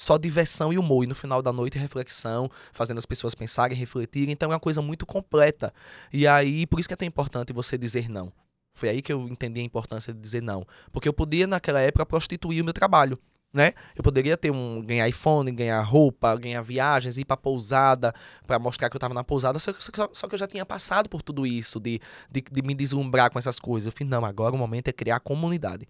[0.00, 1.04] Só diversão e humor.
[1.04, 4.32] E no final da noite, reflexão, fazendo as pessoas pensarem, refletirem.
[4.32, 5.74] Então, é uma coisa muito completa.
[6.10, 8.32] E aí, por isso que é tão importante você dizer não.
[8.72, 10.66] Foi aí que eu entendi a importância de dizer não.
[10.90, 13.20] Porque eu podia, naquela época, prostituir o meu trabalho
[13.52, 13.72] né?
[13.96, 18.14] Eu poderia ter um ganhar iPhone, ganhar roupa, ganhar viagens, ir para pousada
[18.46, 19.58] para mostrar que eu estava na pousada.
[19.58, 22.74] Só, só, só, que eu já tinha passado por tudo isso de, de, de, me
[22.74, 23.86] deslumbrar com essas coisas.
[23.86, 25.88] Eu falei, não, agora o momento é criar comunidade.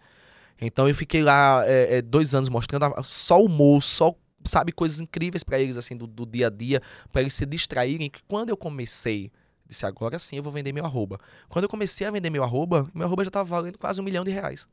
[0.60, 5.42] Então eu fiquei lá é, é, dois anos mostrando só humor, só sabe coisas incríveis
[5.44, 6.82] para eles assim do, do, dia a dia,
[7.12, 8.10] para eles se distraírem.
[8.10, 9.30] Que quando eu comecei
[9.66, 11.18] disse agora sim eu vou vender meu arroba.
[11.48, 14.24] Quando eu comecei a vender meu arroba, meu arroba já estava valendo quase um milhão
[14.24, 14.66] de reais.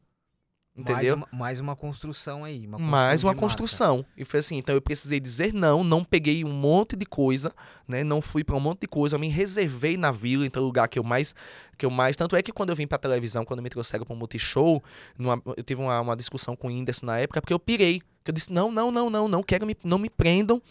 [0.77, 0.95] Entendeu?
[0.95, 2.67] Mais uma, mais uma construção aí.
[2.67, 4.05] Uma construção mais uma construção.
[4.15, 7.51] E foi assim, então eu precisei dizer não, não peguei um monte de coisa,
[7.87, 8.03] né?
[8.03, 10.87] Não fui para um monte de coisa, eu me reservei na vila, então o lugar
[10.87, 11.33] que eu mais
[11.75, 14.13] que eu mais, tanto é que quando eu vim para televisão, quando me trouxeram para
[14.13, 14.83] o Multishow,
[15.17, 18.29] numa, eu tive uma, uma discussão com o Whindersson na época, porque eu pirei, que
[18.29, 20.61] eu disse: "Não, não, não, não, não quero me não me prendam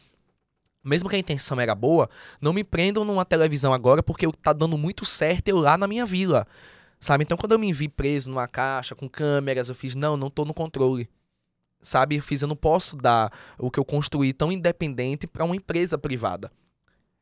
[0.85, 2.09] mesmo que a intenção era boa,
[2.41, 6.07] não me prendam numa televisão agora porque tá dando muito certo eu lá na minha
[6.07, 6.47] vila.
[6.99, 7.25] Sabe?
[7.25, 10.45] Então, quando eu me vi preso numa caixa com câmeras, eu fiz, não, não tô
[10.45, 11.09] no controle.
[11.81, 12.17] Sabe?
[12.17, 15.99] Eu fiz, eu não posso dar o que eu construí tão independente para uma empresa
[15.99, 16.51] privada.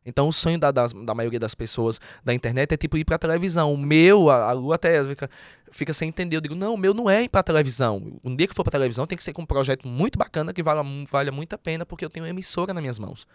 [0.07, 3.16] Então, o sonho da, da, da, maioria das pessoas da internet é tipo ir pra
[3.16, 3.72] televisão.
[3.72, 5.31] O meu, a, a Lu até fica,
[5.70, 6.37] fica sem entender.
[6.37, 8.20] Eu digo, não, o meu não é ir pra televisão.
[8.22, 10.62] Um dia que for pra televisão tem que ser com um projeto muito bacana que
[10.62, 13.27] valha, valha muito a pena, porque eu tenho uma emissora nas minhas mãos.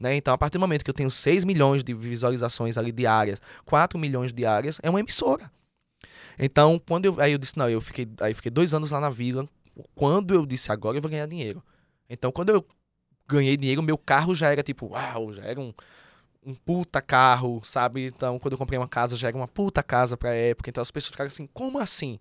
[0.00, 0.16] Né?
[0.16, 3.98] Então, a partir do momento que eu tenho 6 milhões de visualizações ali diárias, 4
[3.98, 5.50] milhões diárias, é uma emissora.
[6.38, 7.20] Então, quando eu.
[7.20, 8.06] Aí eu disse, não, eu fiquei.
[8.20, 9.48] Aí fiquei dois anos lá na vila.
[9.94, 11.62] Quando eu disse, agora eu vou ganhar dinheiro.
[12.08, 12.66] Então, quando eu
[13.28, 15.72] ganhei dinheiro, meu carro já era tipo, uau, já era um,
[16.44, 18.06] um puta carro, sabe?
[18.06, 20.70] Então, quando eu comprei uma casa, já era uma puta casa pra época.
[20.70, 22.18] Então, as pessoas ficaram assim, como assim?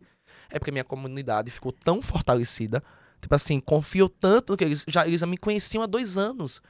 [0.50, 2.84] É porque minha comunidade ficou tão fortalecida.
[3.22, 6.62] Tipo assim, confio tanto que eles já, eles já me conheciam há dois anos.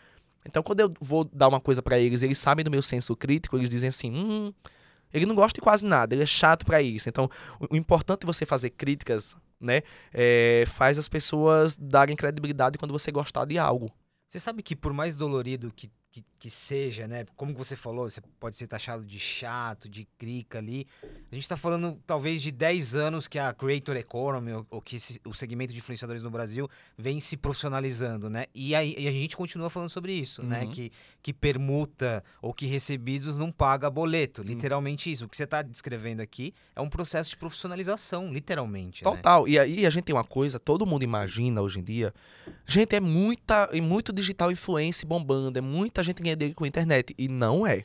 [0.45, 3.57] Então, quando eu vou dar uma coisa para eles, eles sabem do meu senso crítico,
[3.57, 4.53] eles dizem assim, hum,
[5.15, 7.07] ele não gosta de quase nada, ele é chato para isso.
[7.07, 9.81] Então, o, importante de você fazer críticas, né,
[10.13, 13.89] é, faz as pessoas darem credibilidade quando você gostar de algo.
[14.29, 17.25] Você sabe que por mais dolorido que que, que, seja, né?
[17.35, 20.87] Como você falou, você pode ser taxado de chato, de crica ali.
[21.03, 24.95] A gente está falando talvez de 10 anos que a creator economy, ou, ou que
[24.95, 28.45] esse, o segmento de influenciadores no Brasil vem se profissionalizando, né?
[28.55, 30.61] E, aí, e a gente continua falando sobre isso, né?
[30.61, 30.67] uhum.
[30.69, 30.73] né?
[30.73, 30.91] Que,
[31.21, 34.41] que permuta ou que recebidos não paga boleto.
[34.41, 34.47] Uhum.
[34.47, 35.25] Literalmente isso.
[35.25, 39.03] O que você está descrevendo aqui é um processo de profissionalização, literalmente.
[39.03, 39.11] Né?
[39.11, 39.43] Total.
[39.43, 39.49] Né?
[39.49, 42.13] E aí a gente tem uma coisa, todo mundo imagina hoje em dia.
[42.65, 46.67] Gente, é muita, é muito digital influência bombando, é muita gente ganha dinheiro com a
[46.67, 47.13] internet.
[47.17, 47.83] E não é,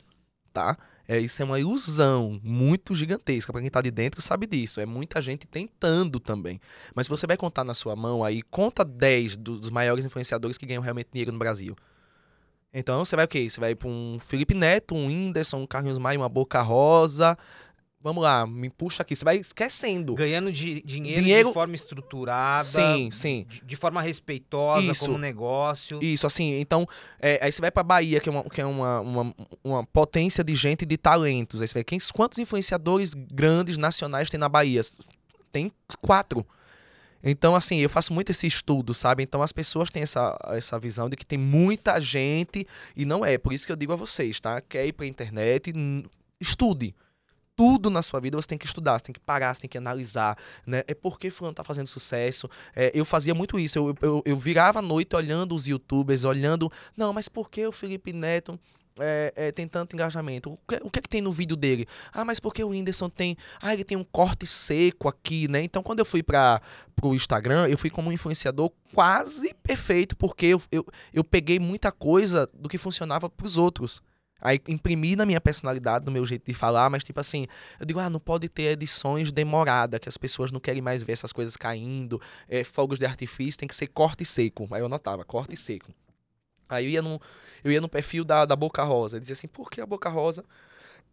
[0.53, 0.77] tá?
[1.07, 3.51] É, isso é uma ilusão muito gigantesca.
[3.51, 4.79] Para quem tá de dentro sabe disso.
[4.79, 6.59] É muita gente tentando também.
[6.95, 10.65] Mas se você vai contar na sua mão aí, conta 10 dos maiores influenciadores que
[10.65, 11.75] ganham realmente dinheiro no Brasil.
[12.73, 13.49] Então você vai o quê?
[13.49, 17.37] Você vai para um Felipe Neto, um Whindersson, um Carlos Maia, uma Boca Rosa,
[18.03, 19.15] Vamos lá, me puxa aqui.
[19.15, 20.15] Você vai esquecendo.
[20.15, 22.63] Ganhando de, dinheiro, dinheiro, de forma estruturada.
[22.63, 23.45] Sim, sim.
[23.47, 25.05] De, de forma respeitosa Isso.
[25.05, 25.99] como negócio.
[26.01, 26.59] Isso, assim.
[26.59, 26.87] Então,
[27.19, 30.43] é, aí você vai pra Bahia, que é, uma, que é uma, uma, uma potência
[30.43, 31.61] de gente de talentos.
[31.61, 34.81] Aí você vê quem, quantos influenciadores grandes nacionais tem na Bahia?
[35.51, 35.71] Tem
[36.01, 36.43] quatro.
[37.23, 39.21] Então, assim, eu faço muito esse estudo, sabe?
[39.21, 43.37] Então, as pessoas têm essa, essa visão de que tem muita gente e não é.
[43.37, 44.59] Por isso que eu digo a vocês, tá?
[44.59, 45.71] Quer ir pra internet,
[46.39, 46.95] estude
[47.61, 49.77] tudo na sua vida você tem que estudar, você tem que parar, você tem que
[49.77, 50.35] analisar,
[50.65, 50.81] né?
[50.87, 52.49] É porque fulano tá fazendo sucesso.
[52.75, 56.71] É, eu fazia muito isso, eu, eu, eu virava a noite olhando os youtubers, olhando,
[56.97, 58.59] não, mas por que o Felipe Neto
[58.99, 60.53] é, é, tem tanto engajamento?
[60.53, 61.87] O que, o que é que tem no vídeo dele?
[62.11, 63.37] Ah, mas porque o Whindersson tem.
[63.61, 65.63] Ah, ele tem um corte seco aqui, né?
[65.63, 66.59] Então, quando eu fui para
[67.03, 70.83] o Instagram, eu fui como um influenciador quase perfeito, porque eu, eu,
[71.13, 74.01] eu peguei muita coisa do que funcionava para os outros.
[74.41, 77.45] Aí imprimi na minha personalidade, no meu jeito de falar, mas tipo assim,
[77.79, 81.13] eu digo, ah, não pode ter edições demoradas, que as pessoas não querem mais ver
[81.13, 82.19] essas coisas caindo,
[82.49, 84.67] é, fogos de artifício, tem que ser corte seco.
[84.71, 85.93] Aí eu anotava, corte seco.
[86.67, 87.21] Aí eu ia no,
[87.63, 90.09] eu ia no perfil da, da Boca Rosa, e dizia assim, por que a Boca
[90.09, 90.43] Rosa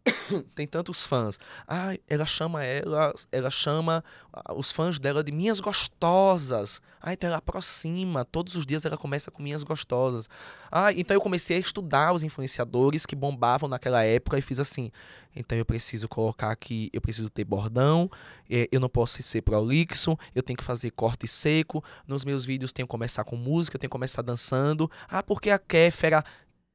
[0.55, 1.39] tem tantos fãs.
[1.67, 6.81] Ah, ela chama ela, ela chama ah, os fãs dela de minhas gostosas.
[7.01, 10.29] Ah, então ela aproxima, todos os dias ela começa com minhas gostosas.
[10.71, 14.91] Ah, então eu comecei a estudar os influenciadores que bombavam naquela época e fiz assim.
[15.35, 18.11] Então eu preciso colocar aqui, eu preciso ter bordão,
[18.51, 21.85] eh, eu não posso ser prolixo, eu tenho que fazer corte seco.
[22.07, 24.91] Nos meus vídeos tenho que começar com música, tenho que começar dançando.
[25.09, 26.25] Ah, porque a Kéfera,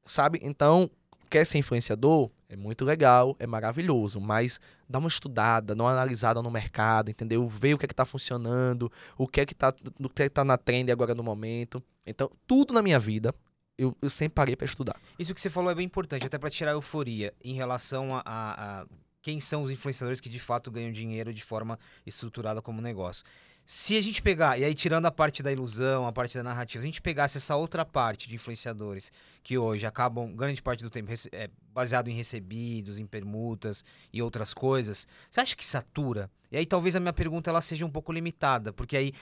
[0.05, 0.39] sabe?
[0.41, 0.89] Então,
[1.29, 2.29] quer ser influenciador?
[2.53, 7.47] É muito legal, é maravilhoso, mas dá uma estudada, dá uma analisada no mercado, entendeu?
[7.47, 10.25] Vê o que é que tá funcionando, o que é que tá, o que é
[10.25, 11.83] que tá na trend agora no momento.
[12.05, 13.33] Então, tudo na minha vida,
[13.75, 14.95] eu, eu sempre parei para estudar.
[15.17, 18.21] Isso que você falou é bem importante, até para tirar a euforia em relação a,
[18.23, 18.85] a, a
[19.19, 23.25] quem são os influenciadores que de fato ganham dinheiro de forma estruturada como negócio.
[23.65, 26.81] Se a gente pegar, e aí tirando a parte da ilusão, a parte da narrativa,
[26.81, 29.11] se a gente pegasse essa outra parte de influenciadores
[29.41, 34.53] que hoje acabam, grande parte do tempo, é, baseado em recebidos, em permutas e outras
[34.53, 36.29] coisas, você acha que satura?
[36.51, 39.13] E aí talvez a minha pergunta ela seja um pouco limitada, porque aí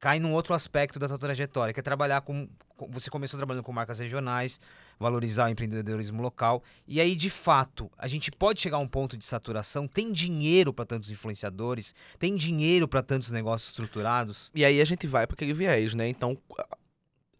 [0.00, 2.48] cai num outro aspecto da tua trajetória, que é trabalhar com.
[2.90, 4.60] Você começou trabalhando com marcas regionais,
[4.98, 6.62] valorizar o empreendedorismo local.
[6.86, 9.86] E aí, de fato, a gente pode chegar a um ponto de saturação?
[9.86, 11.94] Tem dinheiro para tantos influenciadores?
[12.18, 14.50] Tem dinheiro para tantos negócios estruturados?
[14.54, 16.08] E aí a gente vai para aquele viés, né?
[16.08, 16.38] Então,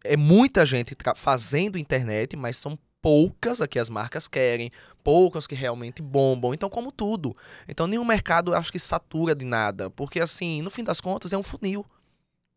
[0.03, 4.71] é muita gente fazendo internet, mas são poucas a que as marcas querem,
[5.03, 6.55] poucas que realmente bombam.
[6.55, 7.37] Então, como tudo.
[7.69, 11.37] Então, nenhum mercado acho que satura de nada, porque assim, no fim das contas é
[11.37, 11.85] um funil.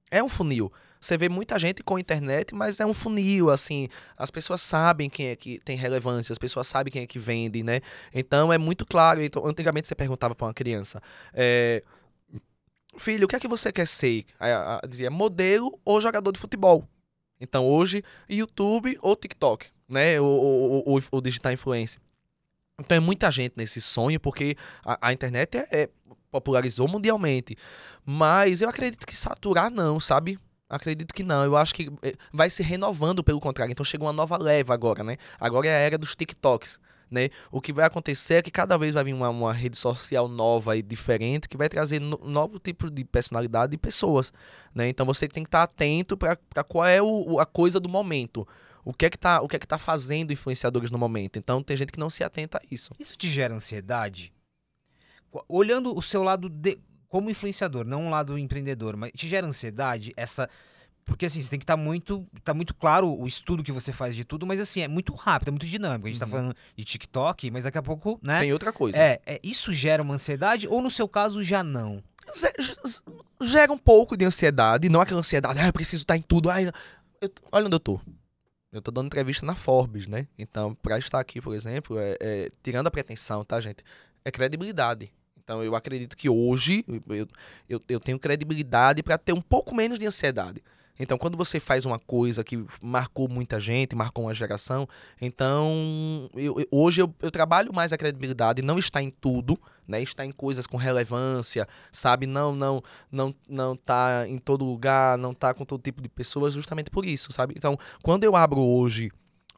[0.10, 0.72] É um funil.
[1.00, 3.88] Você vê muita gente com internet, mas é um funil, assim.
[4.18, 7.62] As pessoas sabem quem é que tem relevância, as pessoas sabem quem é que vende,
[7.62, 7.82] né?
[8.14, 9.22] Então é muito claro.
[9.22, 11.02] Então, antigamente você perguntava para uma criança.
[11.34, 11.84] É,
[12.98, 14.26] Filho, o que é que você quer ser?
[14.40, 16.88] Aí, a, a, dizia modelo ou jogador de futebol.
[17.40, 20.20] Então hoje, YouTube ou TikTok, né?
[20.20, 22.02] Ou, ou, ou, digital influencer.
[22.80, 24.56] Então é muita gente nesse sonho, porque
[24.86, 25.90] a, a internet é, é
[26.30, 27.58] popularizou mundialmente.
[28.06, 30.38] Mas eu acredito que saturar não, sabe?
[30.70, 31.44] Acredito que não.
[31.44, 33.72] Eu acho que eh, vai se renovando pelo contrário.
[33.72, 35.18] Então chega uma nova leva agora, né?
[35.40, 36.80] Agora é a era dos TikToks.
[37.10, 37.30] Né?
[37.50, 40.76] O que vai acontecer é que cada vez vai vir uma, uma rede social nova
[40.76, 44.32] e diferente que vai trazer no, novo tipo de personalidade e pessoas,
[44.76, 44.90] né?
[44.90, 46.36] Então você tem que estar atento para
[46.68, 48.46] qual é o, a coisa do momento.
[48.88, 51.38] O que é que tá, o que é que tá fazendo influenciadores no momento?
[51.38, 52.94] Então tem gente que não se atenta a isso.
[52.98, 54.34] Isso te gera ansiedade?
[55.48, 56.80] olhando o seu lado de,
[57.10, 60.50] como influenciador, não um lado empreendedor, mas te gera ansiedade essa
[61.06, 62.28] porque assim, você tem que estar tá muito.
[62.44, 65.50] Tá muito claro o estudo que você faz de tudo, mas assim, é muito rápido,
[65.50, 66.08] é muito dinâmico.
[66.08, 66.32] A gente tá uhum.
[66.32, 68.40] tá falando de TikTok, mas daqui a pouco, né?
[68.40, 68.98] Tem outra coisa.
[68.98, 72.04] É, é isso gera uma ansiedade, ou no seu caso já não?
[73.42, 76.50] Gera um pouco de ansiedade, não aquela ansiedade, ah, eu preciso estar tá em tudo.
[76.50, 76.74] Ah, eu,
[77.54, 78.02] olha onde eu tô.
[78.72, 80.28] Eu tô dando entrevista na Forbes, né?
[80.38, 83.84] Então, pra estar aqui, por exemplo, é, é, tirando a pretensão, tá, gente?
[84.26, 85.12] É credibilidade.
[85.48, 87.28] Então eu acredito que hoje eu,
[87.70, 90.62] eu, eu tenho credibilidade para ter um pouco menos de ansiedade.
[91.00, 94.88] Então, quando você faz uma coisa que marcou muita gente, marcou uma geração,
[95.22, 100.02] então eu, eu, hoje eu, eu, trabalho mais a credibilidade, não está em tudo, né?
[100.02, 102.26] Está em coisas com relevância, sabe?
[102.26, 102.82] Não, não,
[103.12, 107.06] não, não tá em todo lugar, não tá com todo tipo de pessoas, justamente por
[107.06, 107.54] isso, sabe?
[107.56, 109.12] Então, quando eu abro hoje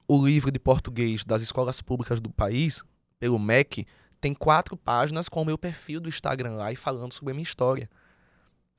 [0.07, 2.83] o livro de português das escolas públicas do país
[3.19, 3.85] pelo MEC,
[4.19, 7.43] tem quatro páginas com o meu perfil do Instagram lá e falando sobre a minha
[7.43, 7.89] história.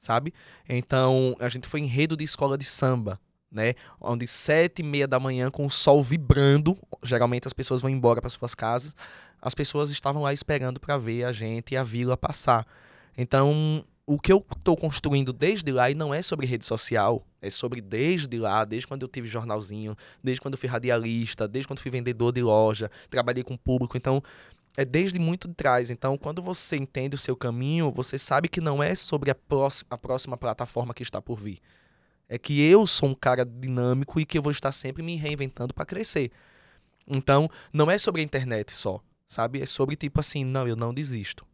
[0.01, 0.33] Sabe?
[0.69, 3.21] Então, a gente foi enredo de escola de samba,
[3.53, 3.75] né?
[4.01, 8.21] Onde sete e meia da manhã, com o sol vibrando, geralmente as pessoas vão embora
[8.21, 8.95] para suas casas,
[9.43, 12.67] as pessoas estavam lá esperando para ver a gente e a vila passar.
[13.17, 17.51] Então, o que eu estou construindo desde lá, e não é sobre rede social, é
[17.51, 21.79] sobre desde lá, desde quando eu tive jornalzinho, desde quando eu fui radialista, desde quando
[21.79, 23.97] fui vendedor de loja, trabalhei com público.
[23.97, 24.23] Então,
[24.77, 25.91] é desde muito de trás.
[25.91, 29.89] Então, quando você entende o seu caminho, você sabe que não é sobre a próxima,
[29.91, 31.61] a próxima plataforma que está por vir.
[32.29, 35.75] É que eu sou um cara dinâmico e que eu vou estar sempre me reinventando
[35.75, 36.31] para crescer.
[37.07, 39.61] Então, não é sobre a internet só, sabe?
[39.61, 41.45] É sobre tipo assim, não, eu não desisto.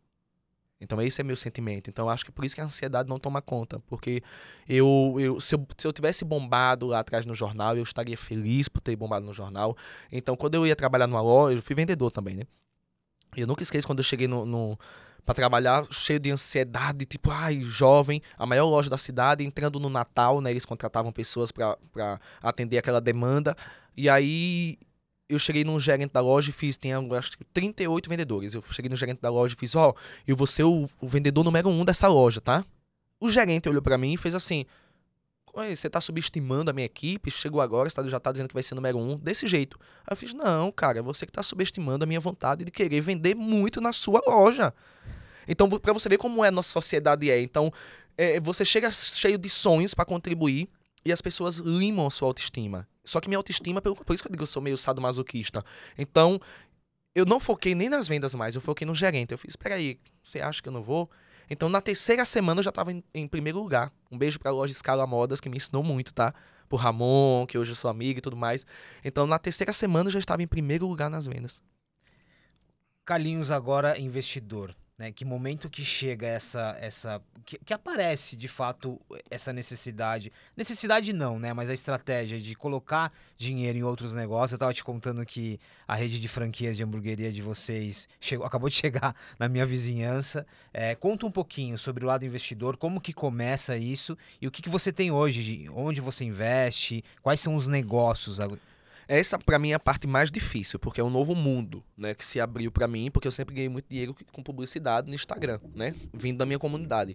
[0.79, 1.89] Então, esse é meu sentimento.
[1.89, 3.81] Então, acho que por isso que a ansiedade não toma conta.
[3.87, 4.23] Porque
[4.69, 8.69] eu, eu, se, eu, se eu tivesse bombado lá atrás no jornal, eu estaria feliz
[8.69, 9.75] por ter bombado no jornal.
[10.13, 12.45] Então, quando eu ia trabalhar numa loja, eu fui vendedor também, né?
[13.37, 14.79] Eu nunca esqueço quando eu cheguei no, no
[15.25, 19.91] para trabalhar cheio de ansiedade, tipo, ai, jovem, a maior loja da cidade, entrando no
[19.91, 20.53] Natal, né?
[20.53, 23.57] Eles contratavam pessoas para atender aquela demanda.
[23.97, 24.79] E aí
[25.29, 28.55] eu cheguei no gerente da loja e fiz, tem acho que 38 vendedores.
[28.55, 29.95] Eu cheguei no gerente da loja e fiz, ó, oh,
[30.27, 32.65] eu vou ser o, o vendedor número um dessa loja, tá?
[33.19, 34.65] O gerente olhou para mim e fez assim:
[35.65, 38.75] você tá subestimando a minha equipe, chegou agora, você já tá dizendo que vai ser
[38.75, 39.79] número um, desse jeito.
[40.07, 43.01] Aí eu fiz, não, cara, é você que tá subestimando a minha vontade de querer
[43.01, 44.75] vender muito na sua loja.
[45.49, 47.41] Então, para você ver como é a nossa sociedade é.
[47.41, 47.73] Então,
[48.17, 50.69] é, você chega cheio de sonhos para contribuir
[51.05, 52.87] e as pessoas limam a sua autoestima.
[53.05, 55.65] Só que minha autoestima, por, por isso que eu digo eu sou meio sadomasoquista.
[55.97, 56.41] Então,
[57.15, 59.33] eu não foquei nem nas vendas mais, eu foquei no gerente.
[59.33, 61.09] Eu fiz, espera aí, você acha que eu não vou?
[61.49, 63.93] Então, na terceira semana eu já estava em, em, primeiro lugar.
[64.11, 66.35] Um beijo para a loja Escala Modas, que me ensinou muito, tá?
[66.69, 68.67] Por Ramon, que hoje eu sou amigo e tudo mais.
[69.05, 71.63] Então, na terceira semana eu já estava em primeiro lugar nas vendas.
[73.05, 74.75] Carlinhos agora investidor.
[74.99, 75.13] Né?
[75.13, 76.75] Que momento que chega essa.
[76.81, 78.99] essa que, que, aparece de fato
[79.31, 80.33] essa necessidade.
[80.57, 81.53] Necessidade não, né?
[81.53, 84.53] Mas a estratégia de colocar dinheiro em outros negócios.
[84.53, 88.71] Eu estava te contando que a rede de franquias de hamburgueria de vocês chegou, acabou
[88.71, 90.47] de chegar na minha vizinhança.
[90.73, 94.63] É, conta um pouquinho sobre o lado investidor, como que começa isso e o que,
[94.63, 98.41] que você tem hoje, onde você investe, quais são os negócios.
[99.09, 102.25] Essa, para mim, é a parte mais difícil, porque é um novo mundo, né, que
[102.25, 105.95] se abriu para mim, porque eu sempre ganhei muito dinheiro com publicidade no Instagram, né,
[106.13, 107.15] vindo da minha comunidade.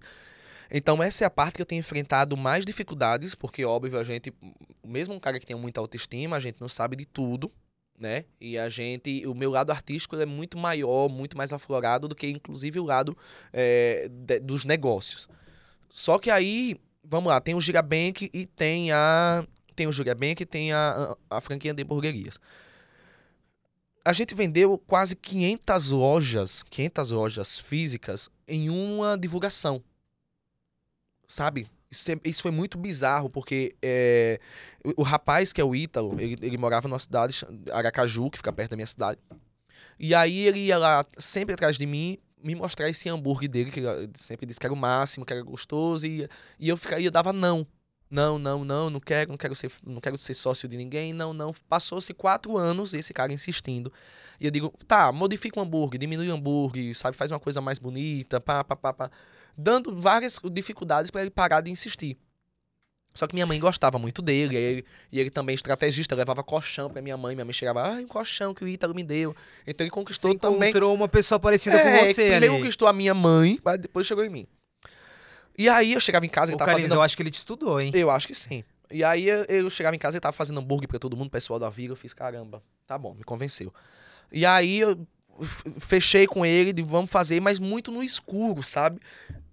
[0.74, 4.34] Então, essa é a parte que eu tenho enfrentado mais dificuldades, porque, óbvio, a gente,
[4.86, 7.52] mesmo um cara que tem muita autoestima, a gente não sabe de tudo,
[8.00, 8.24] né?
[8.39, 12.28] E a gente, o meu lado artístico é muito maior, muito mais aflorado do que,
[12.28, 13.18] inclusive, o lado
[13.52, 15.28] é, de, dos negócios.
[15.89, 20.41] Só que aí, vamos lá, tem o Girabank e tem a tem o Júlia Bank
[20.41, 22.39] e tem a, a, a franquia de hamburguerias.
[24.03, 29.84] A gente vendeu quase 500 lojas, 500 lojas físicas em uma divulgação.
[31.28, 31.67] Sabe?
[31.91, 34.39] Isso, é, isso foi muito bizarro, porque é,
[34.84, 38.51] o, o, rapaz, que é o Ítalo, ele, ele morava numa cidade, Aracaju, que fica
[38.53, 39.19] perto da minha cidade.
[39.99, 43.82] E aí ele ia lá sempre atrás de mim, me mostrar esse hambúrguer dele, que
[43.82, 47.11] ele sempre disse que era o máximo, que era gostoso, e, e eu, ficava, eu
[47.11, 47.67] dava não.
[48.12, 51.32] Não, não, não, não quero, não quero ser, não quero ser sócio de ninguém, não,
[51.32, 51.53] não.
[51.70, 53.91] Passou-se quatro anos esse cara insistindo.
[54.38, 57.80] E eu digo, tá, modifica o hambúrguer, diminui o hambúrguer, sabe, faz uma coisa mais
[57.80, 59.12] bonita, pá, pá, pá, pá.
[59.57, 62.18] Dando várias dificuldades para ele parar de insistir.
[63.14, 66.89] Só que minha mãe gostava muito dele, e ele, e ele também estrategista, levava colchão
[66.89, 69.34] pra minha mãe, minha mãe chegava, ai, um colchão que o Ítalo me deu.
[69.66, 70.70] Então ele conquistou você também...
[70.70, 72.62] encontrou uma pessoa parecida é, com você primeiro ali.
[72.62, 74.47] conquistou a minha mãe, mas depois chegou em mim.
[75.62, 76.95] E aí eu chegava em casa e tava fazendo.
[76.95, 77.91] Eu acho que ele te estudou, hein?
[77.93, 78.64] Eu acho que sim.
[78.89, 81.70] E aí eu, chegava em casa e tava fazendo hambúrguer pra todo mundo, pessoal da
[81.70, 81.93] Vila.
[81.93, 83.72] Eu fiz, caramba, tá bom, me convenceu.
[84.32, 85.07] E aí eu
[85.78, 88.99] fechei com ele de vamos fazer, mas muito no escuro, sabe?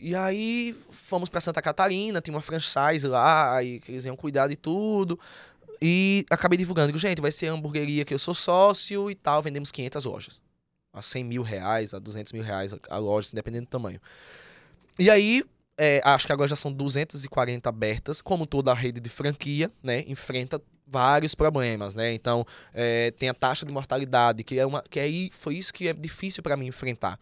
[0.01, 4.57] E aí fomos para Santa Catarina, tinha uma franchise lá, e eles iam cuidar de
[4.57, 5.21] tudo.
[5.81, 9.43] E acabei divulgando, digo, gente, vai ser a hamburgueria que eu sou sócio e tal,
[9.43, 10.41] vendemos 500 lojas.
[10.91, 14.01] A 100 mil reais, a 200 mil reais a loja, dependendo do tamanho.
[14.99, 15.45] E aí
[15.79, 20.03] é, acho que agora já são 240 abertas, como toda a rede de franquia, né?
[20.09, 22.13] Enfrenta vários problemas, né?
[22.13, 25.87] Então, é, tem a taxa de mortalidade, que é uma que aí foi isso que
[25.87, 27.19] é difícil para mim enfrentar.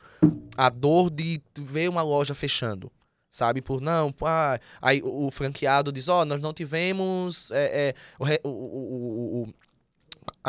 [0.57, 2.91] A dor de ver uma loja fechando,
[3.31, 3.61] sabe?
[3.61, 8.49] Por não, ah, aí o, franqueado diz, ó, oh, nós não tivemos é, é, o,
[8.49, 9.55] o, o,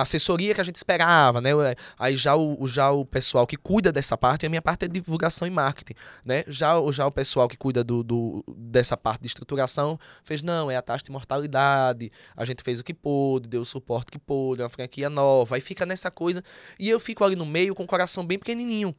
[0.01, 1.49] assessoria que a gente esperava, né?
[1.97, 5.47] Aí já o, já o pessoal que cuida dessa parte, a minha parte é divulgação
[5.47, 5.93] e marketing,
[6.23, 6.43] né?
[6.47, 10.75] Já, já o pessoal que cuida do, do, dessa parte de estruturação fez, não, é
[10.75, 14.61] a taxa de mortalidade, a gente fez o que pôde, deu o suporte que pôde,
[14.61, 16.43] uma franquia nova, aí fica nessa coisa,
[16.79, 18.95] e eu fico ali no meio com o coração bem pequenininho,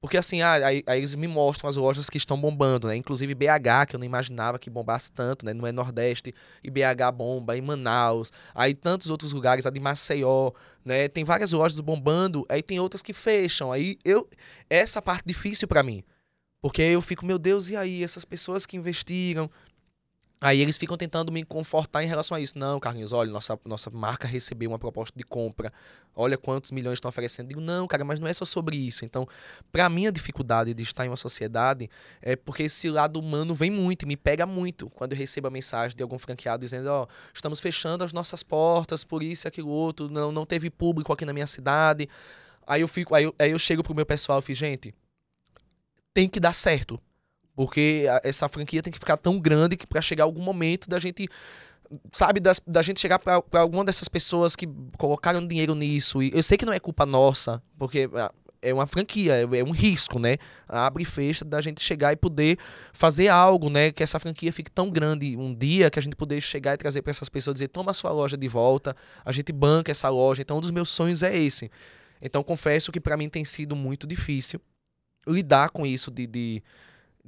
[0.00, 2.96] porque assim, ah, aí, aí, eles me mostram as lojas que estão bombando, né?
[2.96, 5.54] Inclusive BH, que eu não imaginava que bombasse tanto, né?
[5.54, 10.52] Não é Nordeste, e BH bomba, em Manaus, aí tantos outros lugares, a de Maceió,
[10.84, 11.08] né?
[11.08, 13.72] Tem várias lojas bombando, aí tem outras que fecham.
[13.72, 14.28] Aí eu.
[14.68, 16.04] Essa parte difícil para mim.
[16.60, 18.04] Porque eu fico, meu Deus, e aí?
[18.04, 19.50] Essas pessoas que investiram,
[20.38, 22.58] Aí eles ficam tentando me confortar em relação a isso.
[22.58, 25.72] Não, Carlinhos, olha, nossa, nossa marca recebeu uma proposta de compra.
[26.14, 27.48] Olha quantos milhões estão oferecendo.
[27.48, 29.02] Digo, não, cara, mas não é só sobre isso.
[29.02, 29.26] Então,
[29.72, 31.88] para mim, a dificuldade de estar em uma sociedade
[32.20, 35.50] é porque esse lado humano vem muito e me pega muito quando eu recebo a
[35.50, 39.48] mensagem de algum franqueado dizendo: Ó, oh, estamos fechando as nossas portas por isso e
[39.48, 42.08] aquilo outro, não, não teve público aqui na minha cidade.
[42.66, 44.94] Aí eu fico, aí eu, aí eu chego pro meu pessoal e fico, gente,
[46.12, 47.00] tem que dar certo.
[47.56, 51.26] Porque essa franquia tem que ficar tão grande que para chegar algum momento da gente
[52.12, 56.22] sabe, das, da gente chegar para alguma dessas pessoas que colocaram dinheiro nisso.
[56.22, 59.64] E eu sei que não é culpa nossa, porque ah, é uma franquia, é, é
[59.64, 60.36] um risco, né?
[60.68, 62.58] Abre e fecha da gente chegar e poder
[62.92, 63.92] fazer algo, né?
[63.92, 67.02] Que essa franquia fique tão grande um dia que a gente poder chegar e trazer
[67.02, 68.94] para essas pessoas dizer: toma sua loja de volta,
[69.24, 70.42] a gente banca essa loja.
[70.42, 71.70] Então, um dos meus sonhos é esse.
[72.20, 74.60] Então, confesso que para mim tem sido muito difícil
[75.28, 76.62] lidar com isso de, de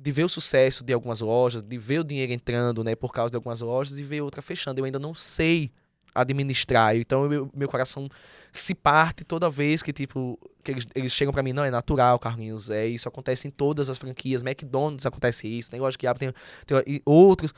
[0.00, 3.30] de ver o sucesso de algumas lojas, de ver o dinheiro entrando, né, por causa
[3.30, 4.80] de algumas lojas e ver outra fechando.
[4.80, 5.70] Eu ainda não sei
[6.14, 6.96] administrar.
[6.96, 8.08] Então, meu, meu coração
[8.52, 12.18] se parte toda vez que, tipo, que eles, eles chegam para mim, não, é natural,
[12.18, 16.34] Carlinhos, é isso acontece em todas as franquias, McDonald's acontece isso, loja que abre, tem,
[16.66, 17.52] tem outros,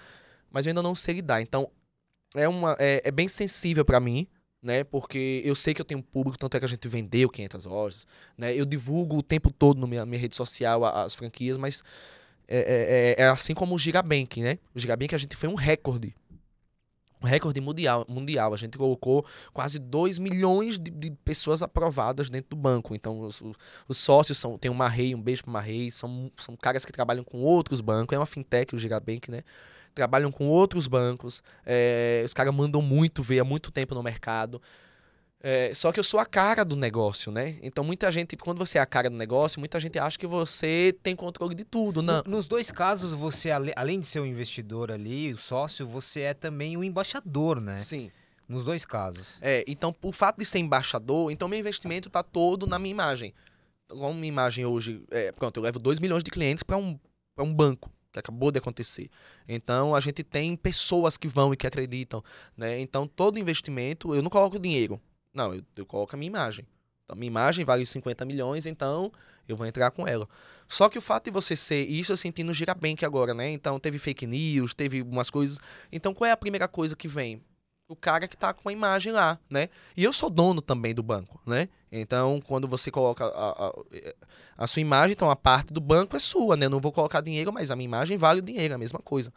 [0.51, 1.41] mas eu ainda não sei lidar.
[1.41, 1.70] Então,
[2.34, 4.26] é, uma, é, é bem sensível para mim,
[4.62, 4.84] né?
[4.84, 8.07] Porque eu sei que eu tenho público, tanto é que a gente vendeu 500 lojas,
[8.36, 8.55] né?
[8.55, 11.82] Eu divulgo o tempo todo na minha, minha rede social as franquias, mas
[12.51, 14.59] é, é, é, assim como o Gigabank, né?
[14.74, 16.14] O Gigabank a gente foi um recorde.
[17.22, 18.53] Um recorde mundial, mundial.
[18.53, 22.94] A gente colocou quase 2 milhões de, de, pessoas aprovadas dentro do banco.
[22.94, 23.42] Então, os,
[23.86, 24.57] os sócios são.
[24.59, 25.90] Tem o Marrei, um beijo pro Marrei.
[25.90, 28.16] São, são caras que trabalham com outros bancos.
[28.16, 29.42] É uma fintech, o Gigabank, né?
[29.94, 31.42] Trabalham com outros bancos.
[31.64, 34.61] É, os caras mandam muito ver há muito tempo no mercado.
[35.43, 37.57] É, só que eu sou a cara do negócio, né?
[37.62, 40.95] Então muita gente, quando você é a cara do negócio, muita gente acha que você
[41.03, 42.22] tem controle de tudo, não.
[42.26, 46.76] Nos dois casos, você, além de ser um investidor ali, o sócio, você é também
[46.76, 47.78] um embaixador, né?
[47.78, 48.11] Sim.
[48.47, 49.38] Nos dois casos.
[49.41, 53.32] É, então, o fato de ser embaixador, então meu investimento está todo na minha imagem.
[53.88, 56.99] Como minha imagem hoje, é, pronto, eu levo 2 milhões de clientes para um,
[57.38, 59.09] um banco que acabou de acontecer.
[59.49, 62.22] Então a gente tem pessoas que vão e que acreditam,
[62.57, 62.80] né?
[62.80, 65.01] Então todo investimento, eu não coloco dinheiro.
[65.33, 66.66] Não, eu, eu coloco a minha imagem.
[67.05, 69.12] Então, minha imagem vale 50 milhões, então
[69.49, 70.28] eu vou entrar com ela.
[70.68, 73.51] Só que o fato de você ser, isso eu senti no Girabank agora, né?
[73.51, 75.59] Então teve fake news, teve umas coisas.
[75.91, 77.43] Então qual é a primeira coisa que vem?
[77.89, 79.68] O cara que tá com a imagem lá, né?
[79.97, 81.68] E eu sou dono também do banco, né?
[81.91, 83.72] Então, quando você coloca a, a,
[84.59, 86.66] a sua imagem, então a parte do banco é sua, né?
[86.66, 89.01] Eu não vou colocar dinheiro, mas a minha imagem vale o dinheiro, é a mesma
[89.01, 89.33] coisa.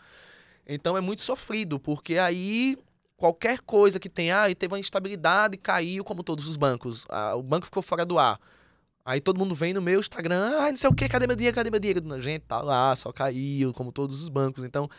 [0.68, 2.78] Então é muito sofrido, porque aí
[3.24, 7.06] qualquer coisa que tenha, ah, teve uma instabilidade, caiu como todos os bancos.
[7.08, 8.38] Ah, o banco ficou fora do ar.
[9.06, 11.56] Aí todo mundo vem no meu Instagram, ah, não sei o que, cadê meu dinheiro,
[11.56, 12.20] cadê meu dinheiro?
[12.20, 14.66] Gente, tá lá, só caiu, como todos os bancos.
[14.66, 14.90] Então,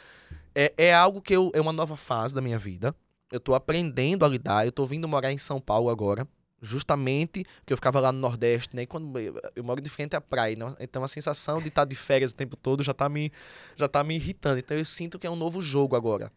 [0.54, 2.96] é, é algo que eu, é uma nova fase da minha vida.
[3.30, 6.26] Eu tô aprendendo a lidar, eu tô vindo morar em São Paulo agora,
[6.62, 8.82] justamente porque eu ficava lá no Nordeste, né?
[8.82, 10.74] E quando eu, eu moro de frente à praia, né?
[10.80, 13.30] então a sensação de estar de férias o tempo todo já tá me
[13.76, 14.58] já tá me irritando.
[14.60, 16.32] Então eu sinto que é um novo jogo agora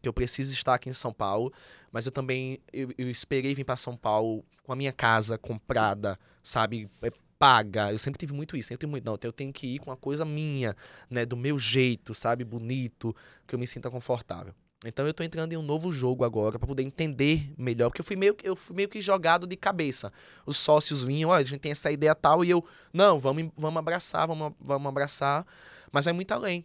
[0.00, 1.52] que eu preciso estar aqui em São Paulo,
[1.92, 6.18] mas eu também eu, eu esperei vir para São Paulo com a minha casa comprada,
[6.42, 7.92] sabe, é, paga.
[7.92, 9.96] Eu sempre tive muito isso, sempre tive muito, não, eu tenho que ir com uma
[9.96, 10.76] coisa minha,
[11.08, 13.14] né, do meu jeito, sabe, bonito,
[13.46, 14.54] que eu me sinta confortável.
[14.84, 18.04] Então eu tô entrando em um novo jogo agora para poder entender melhor, porque eu
[18.04, 20.12] fui meio eu fui meio que jogado de cabeça.
[20.46, 23.78] Os sócios vinham, olha, a gente tem essa ideia tal e eu, não, vamos vamos
[23.78, 25.44] abraçar, vamos vamos abraçar,
[25.90, 26.64] mas é muito além.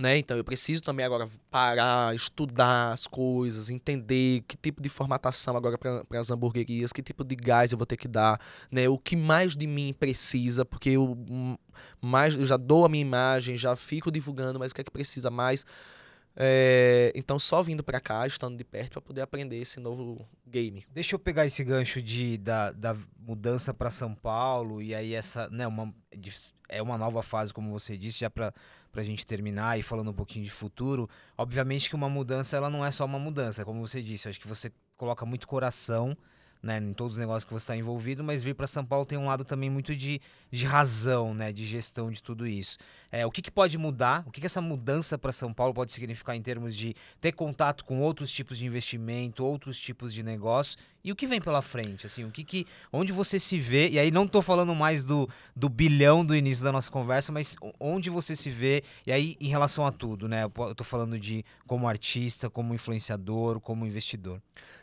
[0.00, 0.16] Né?
[0.16, 5.76] Então eu preciso também agora parar, estudar as coisas, entender que tipo de formatação agora
[5.76, 8.40] para as hamburguerias, que tipo de gás eu vou ter que dar,
[8.70, 8.88] né?
[8.88, 11.14] O que mais de mim precisa, porque eu
[12.00, 14.90] mais eu já dou a minha imagem, já fico divulgando, mas o que é que
[14.90, 15.66] precisa mais?
[16.34, 20.86] É, então só vindo para cá, estando de perto para poder aprender esse novo game.
[20.94, 25.50] Deixa eu pegar esse gancho de da, da mudança para São Paulo e aí essa,
[25.50, 25.92] né, uma
[26.70, 28.54] é uma nova fase como você disse, já para
[28.90, 32.68] para a gente terminar e falando um pouquinho de futuro, obviamente que uma mudança ela
[32.68, 36.16] não é só uma mudança, como você disse, acho que você coloca muito coração
[36.62, 39.18] né, em todos os negócios que você está envolvido, mas vir para São Paulo tem
[39.18, 42.78] um lado também muito de, de razão, né, de gestão de tudo isso.
[43.10, 44.22] É, o que, que pode mudar?
[44.26, 47.84] O que, que essa mudança para São Paulo pode significar em termos de ter contato
[47.84, 52.06] com outros tipos de investimento, outros tipos de negócio e o que vem pela frente?
[52.06, 53.88] Assim, o que, que onde você se vê?
[53.88, 57.56] E aí não estou falando mais do, do bilhão do início da nossa conversa, mas
[57.80, 58.84] onde você se vê?
[59.06, 60.44] E aí em relação a tudo, né?
[60.44, 64.40] Eu estou falando de como artista, como influenciador, como investidor.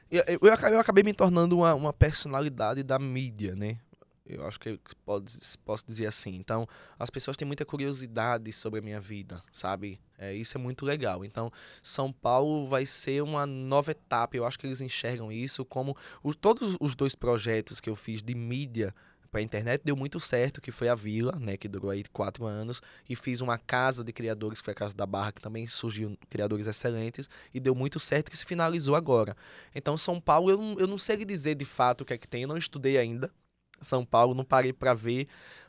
[0.10, 3.78] Eu, eu, eu acabei me tornando uma, uma personalidade da mídia, né?
[4.26, 5.32] Eu acho que pode,
[5.64, 6.36] posso dizer assim.
[6.36, 6.68] Então,
[7.00, 10.02] as pessoas têm muita curiosidade sobre a minha vida, sabe?
[10.18, 11.24] É, isso é muito legal.
[11.24, 11.50] Então,
[11.82, 14.36] São Paulo vai ser uma nova etapa.
[14.36, 18.22] Eu acho que eles enxergam isso como os, todos os dois projetos que eu fiz
[18.22, 18.94] de mídia
[19.38, 22.46] para a internet deu muito certo, que foi a Vila, né, que durou aí quatro
[22.46, 25.68] anos, e fiz uma casa de criadores, que foi a Casa da Barra, que também
[25.68, 29.38] surgiu criadores excelentes, e deu muito certo, que se finalizou agora.
[29.76, 32.28] Então, São Paulo, eu não, eu não sei dizer de fato o que é que
[32.28, 33.32] tem, eu não estudei ainda
[33.80, 35.28] São Paulo, não parei para ver,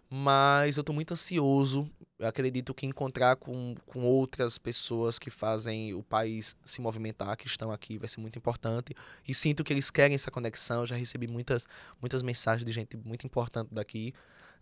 [0.08, 5.94] mas eu estou muito ansioso eu acredito que encontrar com, com outras pessoas que fazem
[5.94, 8.92] o país se movimentar, que estão aqui, vai ser muito importante.
[9.26, 10.84] E sinto que eles querem essa conexão.
[10.84, 11.68] Já recebi muitas,
[12.00, 14.12] muitas mensagens de gente muito importante daqui.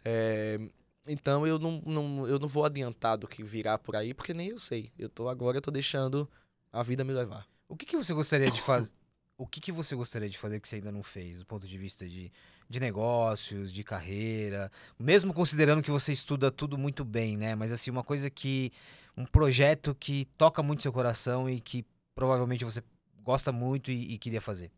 [0.05, 0.59] É,
[1.07, 4.51] então eu não, não, eu não vou adiantar do que virá por aí, porque nem
[4.51, 4.93] eu sei.
[4.99, 6.29] Eu tô agora, eu tô deixando
[6.71, 7.47] a vida me levar.
[7.69, 8.95] O que, que você gostaria de fazer?
[9.39, 11.79] O que, que você gostaria de fazer que você ainda não fez, do ponto de
[11.79, 12.33] vista de,
[12.69, 14.71] de negócios, de carreira?
[14.99, 17.55] Mesmo considerando que você estuda tudo muito bem, né?
[17.55, 18.73] Mas assim, uma coisa que.
[19.19, 22.83] Um projeto que toca muito seu coração e que provavelmente você
[23.23, 24.71] gosta muito e, e queria fazer.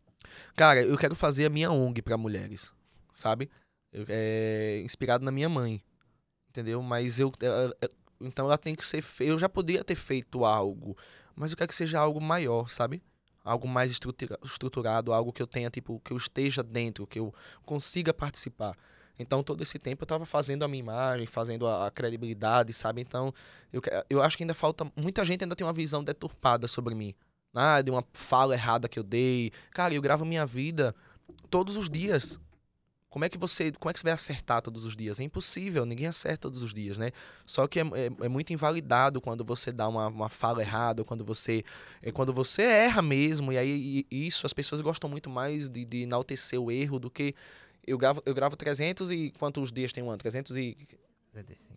[0.55, 2.71] Cara, eu quero fazer a minha ONG para mulheres,
[3.13, 3.49] sabe?
[3.91, 5.83] Eu, é inspirado na minha mãe,
[6.49, 6.81] entendeu?
[6.81, 7.75] Mas eu, ela,
[8.21, 9.03] então ela tem que ser.
[9.19, 10.97] Eu já poderia ter feito algo,
[11.35, 13.03] mas eu quero que seja algo maior, sabe?
[13.43, 17.33] Algo mais estruturado, algo que eu tenha, tipo, que eu esteja dentro, que eu
[17.65, 18.75] consiga participar.
[19.17, 23.01] Então, todo esse tempo eu estava fazendo a minha imagem, fazendo a, a, credibilidade, sabe?
[23.01, 23.33] Então,
[23.71, 24.89] eu, eu acho que ainda falta.
[24.95, 27.13] Muita gente ainda tem uma visão deturpada sobre mim.
[27.53, 29.51] Ah, de uma fala errada que eu dei.
[29.71, 30.95] Cara, eu gravo minha vida
[31.49, 32.39] todos os dias.
[33.09, 35.19] Como é que você, como é que você vai acertar todos os dias?
[35.19, 37.11] É impossível, ninguém acerta todos os dias, né?
[37.45, 41.25] Só que é, é, é muito invalidado quando você dá uma, uma fala errada, quando
[41.25, 41.63] você,
[42.03, 43.51] é quando você erra mesmo.
[43.51, 47.09] E aí e isso as pessoas gostam muito mais de, de enaltecer o erro do
[47.09, 47.33] que
[47.85, 50.19] eu gravo, eu gravo 300 e quantos dias tem um ano?
[50.19, 50.77] 300 e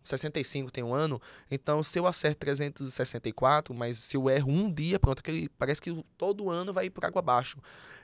[0.02, 4.98] 65 tem um ano, então se eu acerto 364, mas se eu erro um dia,
[4.98, 5.22] pronto,
[5.56, 7.58] parece que todo ano vai por água abaixo.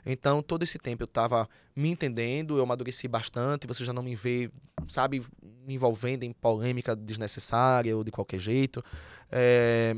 [0.07, 4.15] Então, todo esse tempo eu estava me entendendo, eu amadureci bastante, você já não me
[4.15, 4.51] vê,
[4.87, 5.23] sabe,
[5.67, 8.83] me envolvendo em polêmica desnecessária ou de qualquer jeito.
[9.31, 9.97] É,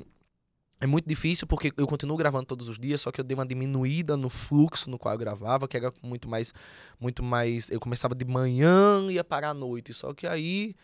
[0.81, 3.45] é muito difícil porque eu continuo gravando todos os dias, só que eu dei uma
[3.45, 6.55] diminuída no fluxo no qual eu gravava, que era muito mais
[6.99, 10.75] muito mais, eu começava de manhã e ia parar à noite, só que aí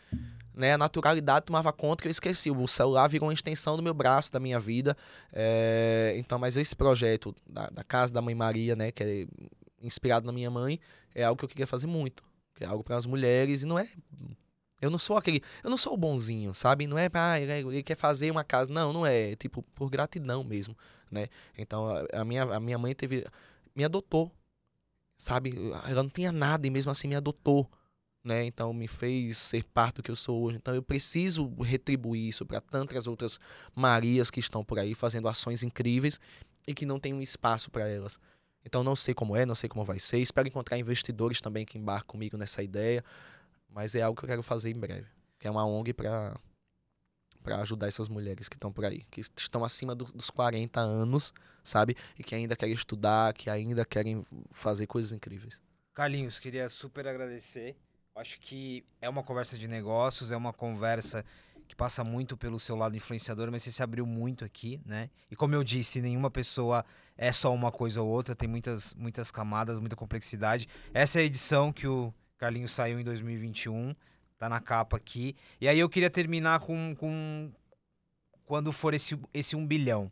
[0.56, 2.50] né, a naturalidade tomava conta que eu esqueci.
[2.50, 4.96] O celular virou uma extensão do meu braço, da minha vida.
[5.30, 9.26] É, então, mas esse projeto da, da, Casa da Mãe Maria, né, que é
[9.82, 10.80] inspirado na minha mãe,
[11.14, 12.24] é algo que eu queria fazer muito.
[12.58, 13.86] É algo para as mulheres e não é.
[14.80, 15.42] Eu não sou aquele.
[15.62, 16.86] Eu não sou o bonzinho, sabe?
[16.86, 17.10] Não é.
[17.12, 18.72] Ah, ele quer fazer uma casa.
[18.72, 19.32] Não, não é.
[19.32, 20.76] É tipo, por gratidão mesmo,
[21.10, 21.28] né?
[21.56, 23.26] Então, a, a minha, a minha mãe teve.
[23.74, 24.32] Me adotou,
[25.18, 25.54] sabe?
[25.86, 27.70] Ela não tinha nada e mesmo assim me adotou
[28.26, 28.44] né?
[28.44, 30.56] Então me fez ser parte do que eu sou hoje.
[30.56, 33.38] Então eu preciso retribuir isso para tantas outras
[33.74, 36.20] Marias que estão por aí fazendo ações incríveis
[36.66, 38.18] e que não tem um espaço para elas.
[38.64, 40.18] Então não sei como é, não sei como vai ser.
[40.18, 43.04] Espero encontrar investidores também que embarcam comigo nessa ideia,
[43.68, 45.06] mas é algo que eu quero fazer em breve.
[45.38, 46.38] Que é uma ONG para
[47.42, 51.32] para ajudar essas mulheres que estão por aí, que estão acima do, dos 40 anos,
[51.62, 51.96] sabe?
[52.18, 55.62] E que ainda querem estudar, que ainda querem fazer coisas incríveis.
[55.94, 57.76] Carlinhos, queria super agradecer
[58.16, 61.22] Acho que é uma conversa de negócios, é uma conversa
[61.68, 65.10] que passa muito pelo seu lado influenciador, mas você se abriu muito aqui, né?
[65.30, 66.82] E como eu disse, nenhuma pessoa
[67.14, 70.66] é só uma coisa ou outra, tem muitas, muitas camadas, muita complexidade.
[70.94, 73.94] Essa é a edição que o Carlinhos saiu em 2021,
[74.38, 75.36] tá na capa aqui.
[75.60, 77.52] E aí eu queria terminar com, com
[78.46, 80.10] quando for esse, esse um bilhão.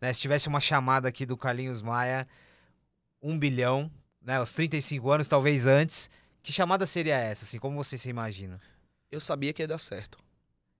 [0.00, 0.12] Né?
[0.12, 2.26] Se tivesse uma chamada aqui do Carlinhos Maia,
[3.22, 3.88] um bilhão,
[4.20, 4.38] né?
[4.38, 6.10] Aos 35 anos, talvez antes
[6.46, 7.58] que chamada seria essa, assim?
[7.58, 8.60] Como você se imagina?
[9.10, 10.16] Eu sabia que ia dar certo.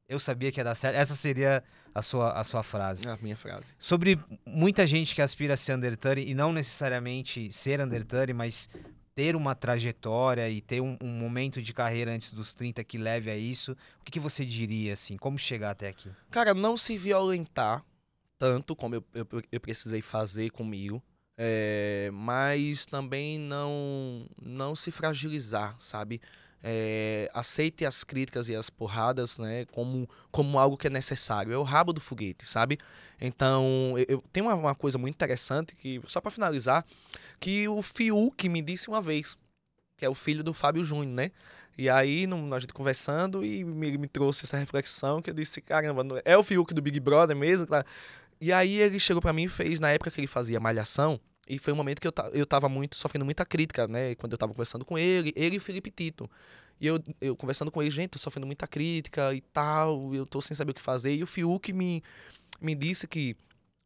[0.08, 0.94] Eu sabia que ia dar certo.
[0.94, 3.04] Essa seria a sua, a sua frase.
[3.08, 3.64] A minha frase.
[3.76, 8.68] Sobre muita gente que aspira a ser undertone e não necessariamente ser undertone, mas
[9.12, 13.28] ter uma trajetória e ter um, um, momento de carreira antes dos 30 que leve
[13.28, 15.16] a isso, o que, que, você diria, assim?
[15.16, 16.12] Como chegar até aqui?
[16.30, 17.84] Cara, não se violentar
[18.38, 21.02] tanto como eu, eu, eu precisei fazer comigo.
[21.38, 26.20] É, mas também não, não se fragilizar, sabe?
[26.62, 31.52] É, aceite as críticas e as porradas né, como, como algo que é necessário.
[31.52, 32.78] É o rabo do foguete, sabe?
[33.20, 36.84] Então, eu, eu tenho uma, uma, coisa muito interessante, que só para finalizar,
[37.38, 39.36] que o Fiuk me disse uma vez,
[39.98, 41.30] que é o filho do Fábio Júnior, né?
[41.78, 45.60] E aí, no, a gente conversando, e me, me trouxe essa reflexão, que eu disse,
[45.60, 47.66] caramba, é o Fiuk do Big Brother mesmo?
[47.66, 47.84] Tá?
[48.40, 51.58] E aí ele chegou para mim e fez, na época que ele fazia Malhação, e
[51.58, 54.14] foi um momento que eu, eu tava muito, sofrendo muita crítica, né?
[54.16, 56.28] Quando eu tava conversando com ele, ele e o Felipe Tito.
[56.80, 60.40] E eu, eu conversando com ele, gente, tô sofrendo muita crítica e tal, eu tô
[60.40, 61.14] sem saber o que fazer.
[61.14, 62.02] E o Fiuk me,
[62.60, 63.36] me disse que,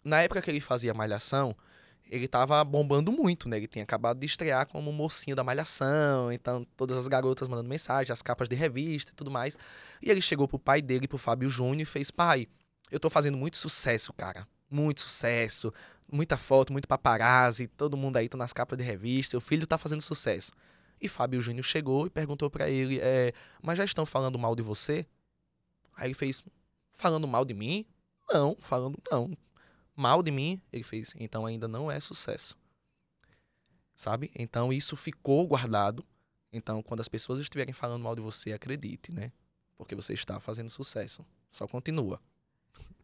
[0.03, 1.55] na época que ele fazia Malhação,
[2.11, 3.59] ele tava bombando muito, né?
[3.59, 8.13] Ele tinha acabado de estrear como mocinho da Malhação, então todas as garotas mandando mensagem,
[8.13, 9.57] as capas de revista e tudo mais.
[10.03, 12.49] E ele chegou pro pai dele, pro Fábio Júnior, e fez: Pai,
[12.91, 14.47] eu tô fazendo muito sucesso, cara.
[14.71, 15.73] Muito sucesso.
[16.11, 17.69] Muita foto, muito paparazzi.
[17.69, 19.37] Todo mundo aí tá nas capas de revista.
[19.37, 20.53] O filho tá fazendo sucesso.
[21.01, 23.33] E Fábio Júnior chegou e perguntou para ele: é,
[23.63, 25.07] Mas já estão falando mal de você?
[25.97, 26.45] Aí ele fez:
[26.91, 27.87] Falando mal de mim?
[28.29, 29.37] Não, falando não.
[29.95, 30.61] Mal de mim?
[30.73, 32.57] Ele fez: Então ainda não é sucesso.
[33.95, 34.31] Sabe?
[34.35, 36.05] Então isso ficou guardado.
[36.53, 39.31] Então, quando as pessoas estiverem falando mal de você, acredite, né?
[39.77, 41.25] Porque você está fazendo sucesso.
[41.51, 42.21] Só continua.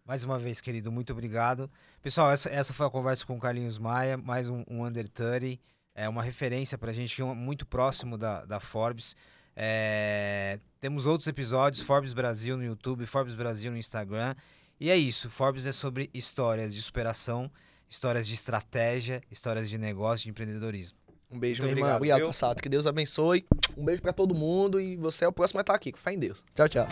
[0.06, 1.68] Mais uma vez, querido, muito obrigado.
[2.00, 5.60] Pessoal, essa, essa foi a conversa com o Carlinhos Maia, mais um, um Under 30.
[5.96, 9.16] É uma referência pra gente, é muito próximo da, da Forbes.
[9.56, 14.36] É, temos outros episódios, Forbes Brasil no YouTube, Forbes Brasil no Instagram.
[14.78, 17.50] E é isso, Forbes é sobre histórias de superação,
[17.88, 20.96] histórias de estratégia, histórias de negócio, de empreendedorismo.
[21.28, 21.96] Um beijo, Muito minha irmã.
[21.96, 22.26] obrigado, Obrigado, viu?
[22.28, 22.62] Passato.
[22.62, 23.44] Que Deus abençoe.
[23.76, 25.92] Um beijo pra todo mundo e você é o próximo a estar aqui.
[25.96, 26.44] Fé em Deus.
[26.54, 26.86] Tchau, tchau.